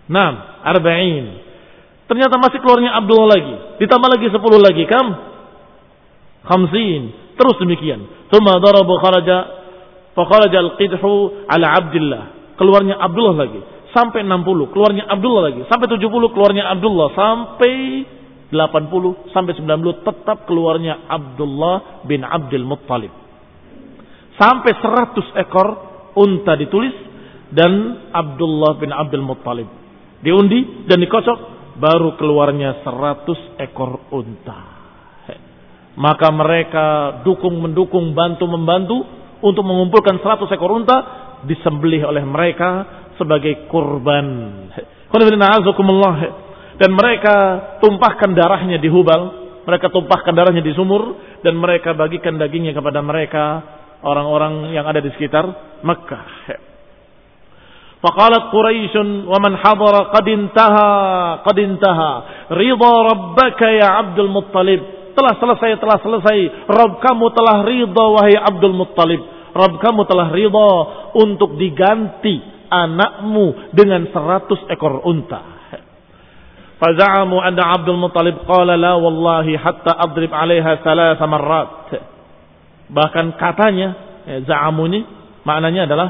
Enam, 0.05 0.33
arba'in. 0.61 1.25
Ternyata 2.05 2.37
masih 2.37 2.61
keluarnya 2.61 2.93
Abdullah 3.01 3.29
lagi. 3.33 3.55
Ditambah 3.81 4.09
lagi 4.13 4.27
sepuluh 4.29 4.61
lagi. 4.61 4.85
Kam? 4.85 5.07
Khamsin. 6.45 7.01
Terus 7.33 7.57
demikian. 7.57 8.29
Tuma 8.29 8.61
darabu 8.61 9.01
kharaja. 9.01 9.65
Fakharaja 10.13 10.57
al-qidhu 10.61 11.49
ala 11.49 11.67
Abdullah. 11.81 12.23
Keluarnya 12.55 12.95
Abdullah 13.01 13.35
lagi. 13.35 13.61
Sampai 13.95 14.27
60. 14.27 14.75
Keluarnya 14.75 15.07
Abdullah 15.07 15.47
lagi. 15.47 15.63
Sampai 15.71 15.87
70. 15.87 16.35
Keluarnya 16.35 16.67
Abdullah. 16.67 17.15
Sampai 17.15 18.03
80. 18.51 19.31
Sampai 19.31 19.55
90. 19.55 20.03
Tetap 20.03 20.43
keluarnya 20.43 21.07
Abdullah 21.07 22.03
bin 22.03 22.27
Abdul 22.27 22.67
Muttalib. 22.67 23.13
Sampai 24.35 24.75
100 24.75 25.31
ekor 25.47 25.67
unta 26.19 26.59
ditulis 26.59 26.91
dan 27.55 28.03
Abdullah 28.11 28.75
bin 28.75 28.91
Abdul 28.91 29.23
Muttalib. 29.23 29.71
Diundi 30.19 30.87
dan 30.91 30.99
dikocok, 30.99 31.39
baru 31.79 32.19
keluarnya 32.19 32.83
seratus 32.83 33.39
ekor 33.63 34.11
unta. 34.11 34.75
Maka 35.95 36.27
mereka 36.35 36.85
dukung 37.23 37.63
mendukung 37.63 38.11
bantu 38.11 38.43
membantu 38.43 38.97
untuk 39.39 39.63
mengumpulkan 39.63 40.19
seratus 40.19 40.51
ekor 40.51 40.75
unta 40.75 40.97
disembelih 41.47 42.03
oleh 42.03 42.23
mereka 42.27 42.69
sebagai 43.19 43.67
kurban. 43.71 44.27
Dan 46.75 46.91
mereka 46.91 47.35
tumpahkan 47.79 48.35
darahnya 48.35 48.77
di 48.79 48.91
Hubal, 48.91 49.21
mereka 49.65 49.89
tumpahkan 49.89 50.33
darahnya 50.35 50.61
di 50.61 50.75
sumur 50.77 51.17
dan 51.41 51.57
mereka 51.57 51.97
bagikan 51.97 52.37
dagingnya 52.37 52.75
kepada 52.75 53.01
mereka 53.01 53.43
orang-orang 54.05 54.75
yang 54.75 54.85
ada 54.85 55.01
di 55.01 55.09
sekitar 55.15 55.45
Mekah. 55.81 56.27
Faqalat 58.05 58.53
Quraisyun 58.53 59.25
wa 59.25 59.41
man 59.41 59.57
hadara 59.57 60.13
qad 60.13 60.27
intaha 60.29 60.89
qad 61.41 61.57
ridha 62.53 62.93
rabbaka 63.09 63.67
ya 63.73 64.05
Abdul 64.05 64.29
Muttalib. 64.29 64.81
Telah 65.15 65.33
selesai 65.39 65.79
telah 65.79 65.97
selesai. 66.03 66.69
Rabb 66.69 67.01
kamu 67.01 67.25
telah 67.33 67.65
ridha 67.65 68.05
wahai 68.13 68.35
Abdul 68.37 68.77
Muttalib. 68.77 69.21
Rabb 69.55 69.81
kamu 69.81 70.01
telah 70.05 70.27
ridha 70.29 70.71
untuk 71.17 71.57
diganti 71.57 72.54
anakmu 72.69 73.75
dengan 73.75 74.07
seratus 74.09 74.61
ekor 74.69 75.03
unta. 75.05 75.55
Faza'amu 76.75 77.39
anna 77.39 77.71
Abdul 77.71 77.95
Muttalib 77.95 78.43
qala 78.43 78.75
la 78.75 78.99
wallahi 78.99 79.55
hatta 79.55 79.95
adrib 79.95 80.31
alaiha 80.35 80.83
salasa 80.83 81.23
marrat. 81.23 81.87
Bahkan 82.91 83.25
katanya, 83.39 83.87
ya, 84.27 84.37
za'amu 84.43 84.85
ini 84.91 84.99
maknanya 85.47 85.87
adalah 85.87 86.09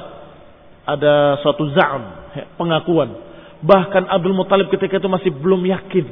ada 0.85 1.39
suatu 1.45 1.69
za'am, 1.71 2.03
ya, 2.33 2.43
pengakuan. 2.57 3.13
Bahkan 3.61 4.09
Abdul 4.09 4.35
Muttalib 4.35 4.73
ketika 4.73 4.97
itu 4.97 5.09
masih 5.09 5.31
belum 5.31 5.63
yakin. 5.69 6.05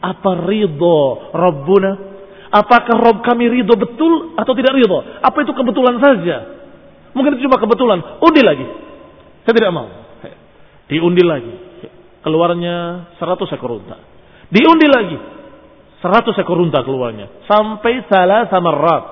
Apa 0.00 0.44
ridho 0.44 1.32
Rabbuna? 1.32 1.92
Apakah 2.52 2.96
Rob 2.96 3.18
kami 3.26 3.48
ridho 3.48 3.76
betul 3.76 4.36
atau 4.40 4.52
tidak 4.56 4.72
ridho? 4.76 5.02
Apa 5.20 5.44
itu 5.44 5.52
kebetulan 5.52 6.00
saja? 6.00 6.36
Mungkin 7.16 7.36
itu 7.36 7.48
cuma 7.48 7.56
kebetulan. 7.56 8.20
Undi 8.20 8.42
lagi. 8.44 8.66
Saya 9.46 9.54
tidak 9.54 9.70
mau. 9.70 9.86
Diundi 10.90 11.22
lagi 11.22 11.54
keluarnya 12.26 13.06
100 13.14 13.54
ekor 13.54 13.78
unta. 13.78 13.98
Diundi 14.50 14.86
lagi 14.90 15.18
100 16.02 16.42
ekor 16.42 16.58
unta 16.58 16.82
keluarnya 16.82 17.46
sampai 17.46 18.02
salah 18.10 18.50
sama 18.50 18.74
rat. 18.74 19.04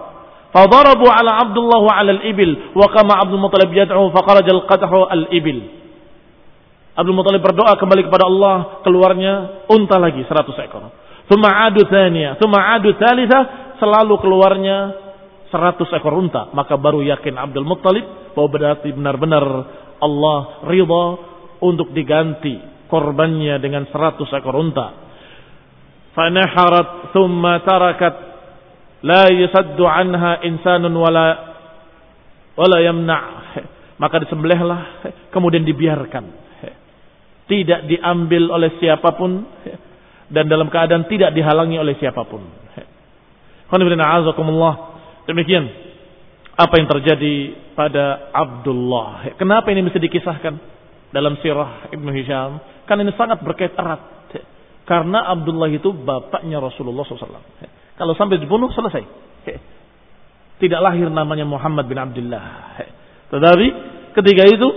Fadarabu 0.50 1.06
ala 1.06 1.42
Abdullah 1.46 1.82
wa 1.82 2.86
kama 2.90 3.14
Abdul 3.22 3.42
Muttalib 3.42 3.70
yad'u 3.74 4.10
faqaraj 4.10 4.46
al-qadhu 4.46 5.06
al-ibil. 5.06 5.66
Abdul 6.94 7.14
Muttalib 7.14 7.42
berdoa 7.42 7.74
kembali 7.78 8.06
kepada 8.06 8.26
Allah 8.26 8.82
keluarnya 8.86 9.66
unta 9.70 9.98
lagi 9.98 10.22
100 10.26 10.66
ekor. 10.66 10.94
Thumma 11.30 11.70
adu 11.70 11.82
thaniya, 11.86 12.38
thumma 12.38 12.78
adu 12.78 12.94
thalitha 12.94 13.74
selalu 13.82 14.14
keluarnya 14.22 14.76
100 15.50 15.78
ekor 15.98 16.14
unta, 16.14 16.50
maka 16.54 16.78
baru 16.78 17.02
yakin 17.02 17.34
Abdul 17.34 17.66
Muttalib 17.66 18.34
bahwa 18.34 18.48
berarti 18.50 18.90
benar-benar 18.94 19.44
Allah 20.04 20.68
ridha 20.68 21.04
untuk 21.64 21.96
diganti 21.96 22.60
korbannya 22.92 23.56
dengan 23.58 23.88
seratus 23.88 24.28
ekor 24.36 24.52
unta. 24.60 24.92
Fanaharat 26.12 27.16
thumma 27.16 27.64
tarakat 27.64 28.14
la 29.02 29.32
yusaddu 29.32 29.82
anha 29.88 30.44
insanun 30.44 30.92
wala 30.92 31.26
wala 32.54 32.78
yamna. 32.84 33.18
Maka 34.02 34.20
disembelihlah 34.26 34.80
kemudian 35.32 35.64
dibiarkan. 35.64 36.44
Tidak 37.44 37.80
diambil 37.88 38.48
oleh 38.52 38.76
siapa 38.80 39.12
pun 39.16 39.44
dan 40.32 40.48
dalam 40.48 40.72
keadaan 40.72 41.04
tidak 41.08 41.36
dihalangi 41.36 41.76
oleh 41.76 41.96
siapa 42.00 42.24
pun. 42.24 42.40
Demikian 45.24 45.83
apa 46.54 46.74
yang 46.78 46.86
terjadi 46.86 47.34
pada 47.74 48.30
Abdullah. 48.30 49.34
Kenapa 49.34 49.74
ini 49.74 49.82
mesti 49.82 49.98
dikisahkan 49.98 50.54
dalam 51.10 51.34
sirah 51.42 51.90
Ibnu 51.90 52.10
Hisham? 52.14 52.62
Karena 52.86 53.10
ini 53.10 53.12
sangat 53.18 53.42
berkait 53.42 53.74
erat. 53.74 54.14
Karena 54.84 55.24
Abdullah 55.32 55.72
itu 55.72 55.90
bapaknya 55.96 56.60
Rasulullah 56.60 57.08
SAW. 57.08 57.40
Kalau 57.96 58.12
sampai 58.14 58.36
dibunuh 58.36 58.68
selesai. 58.70 59.02
Tidak 60.60 60.80
lahir 60.80 61.10
namanya 61.10 61.48
Muhammad 61.48 61.88
bin 61.88 61.98
Abdullah. 61.98 62.78
Tetapi 63.32 63.66
ketika 64.14 64.42
itu 64.46 64.68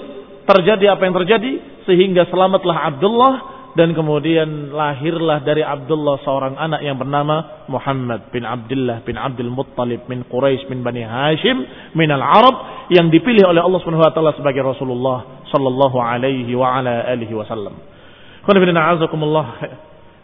terjadi 0.47 0.95
apa 0.95 1.03
yang 1.05 1.15
terjadi 1.21 1.51
sehingga 1.85 2.25
selamatlah 2.31 2.87
Abdullah 2.95 3.33
dan 3.77 3.93
kemudian 3.93 4.73
lahirlah 4.73 5.45
dari 5.45 5.61
Abdullah 5.61 6.17
seorang 6.25 6.57
anak 6.57 6.81
yang 6.81 6.97
bernama 6.97 7.69
Muhammad 7.69 8.33
bin 8.33 8.41
Abdullah 8.41 9.05
bin 9.05 9.21
Abdul 9.21 9.53
Muttalib 9.53 10.09
min 10.09 10.25
Quraisy 10.25 10.65
bin 10.65 10.81
Bani 10.81 11.05
Hashim 11.05 11.61
min 11.93 12.09
al-Arab 12.09 12.89
yang 12.89 13.13
dipilih 13.13 13.45
oleh 13.45 13.61
Allah 13.61 13.77
Subhanahu 13.85 14.01
wa 14.01 14.09
taala 14.09 14.33
sebagai 14.33 14.65
Rasulullah 14.65 15.45
sallallahu 15.53 15.93
alaihi 16.01 16.49
wa 16.57 16.73
ala 16.73 17.05
alihi 17.05 17.37
wasallam. 17.37 17.77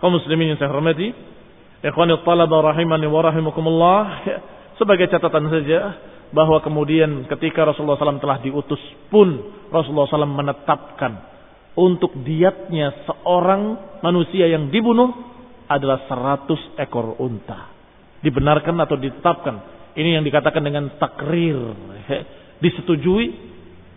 Kaum 0.01 0.11
muslimin 0.17 0.49
yang 0.49 0.57
saya 0.57 0.73
hormati, 0.73 1.13
ikhwani 1.85 2.17
talaba 2.25 2.73
rahimani 2.73 3.05
wa 3.05 3.21
rahimakumullah, 3.21 4.01
sebagai 4.81 5.13
catatan 5.13 5.53
saja 5.53 5.79
bahwa 6.33 6.57
kemudian 6.65 7.29
ketika 7.29 7.69
Rasulullah 7.69 8.01
SAW 8.01 8.17
telah 8.17 8.41
diutus 8.41 8.81
pun 9.13 9.29
Rasulullah 9.69 10.09
SAW 10.09 10.25
menetapkan 10.25 11.32
untuk 11.73 12.13
diatnya 12.21 13.05
seorang 13.09 13.61
manusia 14.05 14.45
yang 14.45 14.69
dibunuh 14.69 15.09
adalah 15.65 16.05
100 16.05 16.77
ekor 16.77 17.17
unta. 17.17 17.73
Dibenarkan 18.21 18.77
atau 18.83 18.95
ditetapkan. 18.95 19.55
Ini 19.97 20.21
yang 20.21 20.23
dikatakan 20.25 20.61
dengan 20.61 20.93
takrir. 21.01 21.57
Disetujui 22.63 23.25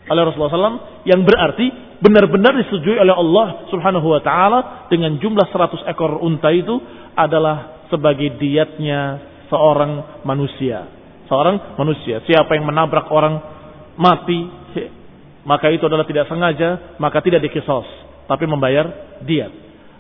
oleh 0.07 0.23
Rasulullah 0.23 0.55
SAW 0.55 1.07
yang 1.07 1.27
berarti 1.27 1.99
benar-benar 1.99 2.55
disetujui 2.63 2.99
oleh 2.99 3.15
Allah 3.15 3.67
Subhanahu 3.73 4.07
wa 4.07 4.21
taala 4.23 4.87
dengan 4.87 5.19
jumlah 5.19 5.51
100 5.51 5.91
ekor 5.91 6.23
unta 6.23 6.51
itu 6.55 6.79
adalah 7.17 7.87
sebagai 7.91 8.39
diatnya 8.39 9.21
seorang 9.51 10.23
manusia. 10.27 10.87
Seorang 11.27 11.79
manusia. 11.79 12.23
Siapa 12.23 12.55
yang 12.55 12.71
menabrak 12.71 13.11
orang 13.11 13.35
mati, 13.99 14.47
maka 15.47 15.71
itu 15.71 15.87
adalah 15.87 16.05
tidak 16.05 16.27
sengaja, 16.27 16.99
maka 16.99 17.23
tidak 17.23 17.47
dikisos, 17.47 17.87
tapi 18.27 18.45
membayar 18.51 19.17
diat. 19.23 19.53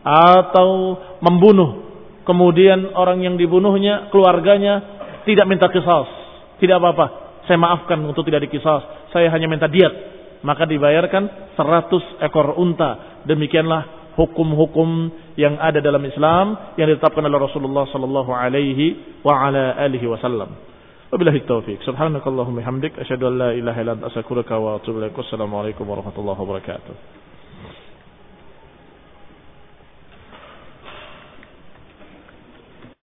Atau 0.02 0.98
membunuh, 1.22 1.86
kemudian 2.26 2.92
orang 2.98 3.22
yang 3.22 3.38
dibunuhnya, 3.38 4.10
keluarganya 4.10 4.82
tidak 5.22 5.46
minta 5.46 5.70
kisos. 5.70 6.10
Tidak 6.58 6.76
apa-apa, 6.76 7.06
saya 7.46 7.58
maafkan 7.62 8.02
untuk 8.02 8.26
tidak 8.26 8.50
dikisos. 8.50 8.82
Saya 9.14 9.30
hanya 9.30 9.46
minta 9.46 9.70
diat 9.70 10.16
maka 10.46 10.62
dibayarkan 10.62 11.54
100 11.58 12.22
ekor 12.22 12.54
unta. 12.54 13.22
Demikianlah 13.26 14.14
hukum-hukum 14.14 15.10
yang 15.34 15.58
ada 15.58 15.82
dalam 15.82 16.00
Islam 16.06 16.74
yang 16.78 16.86
ditetapkan 16.86 17.26
oleh 17.26 17.40
Rasulullah 17.42 17.84
sallallahu 17.90 18.30
alaihi 18.30 19.18
wasallam. 20.06 20.75
Wabillahi 21.12 21.40
taufiq. 21.46 21.82
Subhanakallahumma 21.86 22.62
hamdik 22.66 22.98
asyhadu 22.98 23.26
an 23.30 23.38
la 23.38 23.50
ilaha 23.54 23.78
illa 23.82 23.92
anta 23.94 24.06
astaghfiruka 24.10 24.58
wa 24.58 24.74
atubu 24.82 24.98
ilaik. 24.98 25.14
Wassalamualaikum 25.14 25.86
warahmatullahi 25.86 26.38
wabarakatuh. 26.42 26.94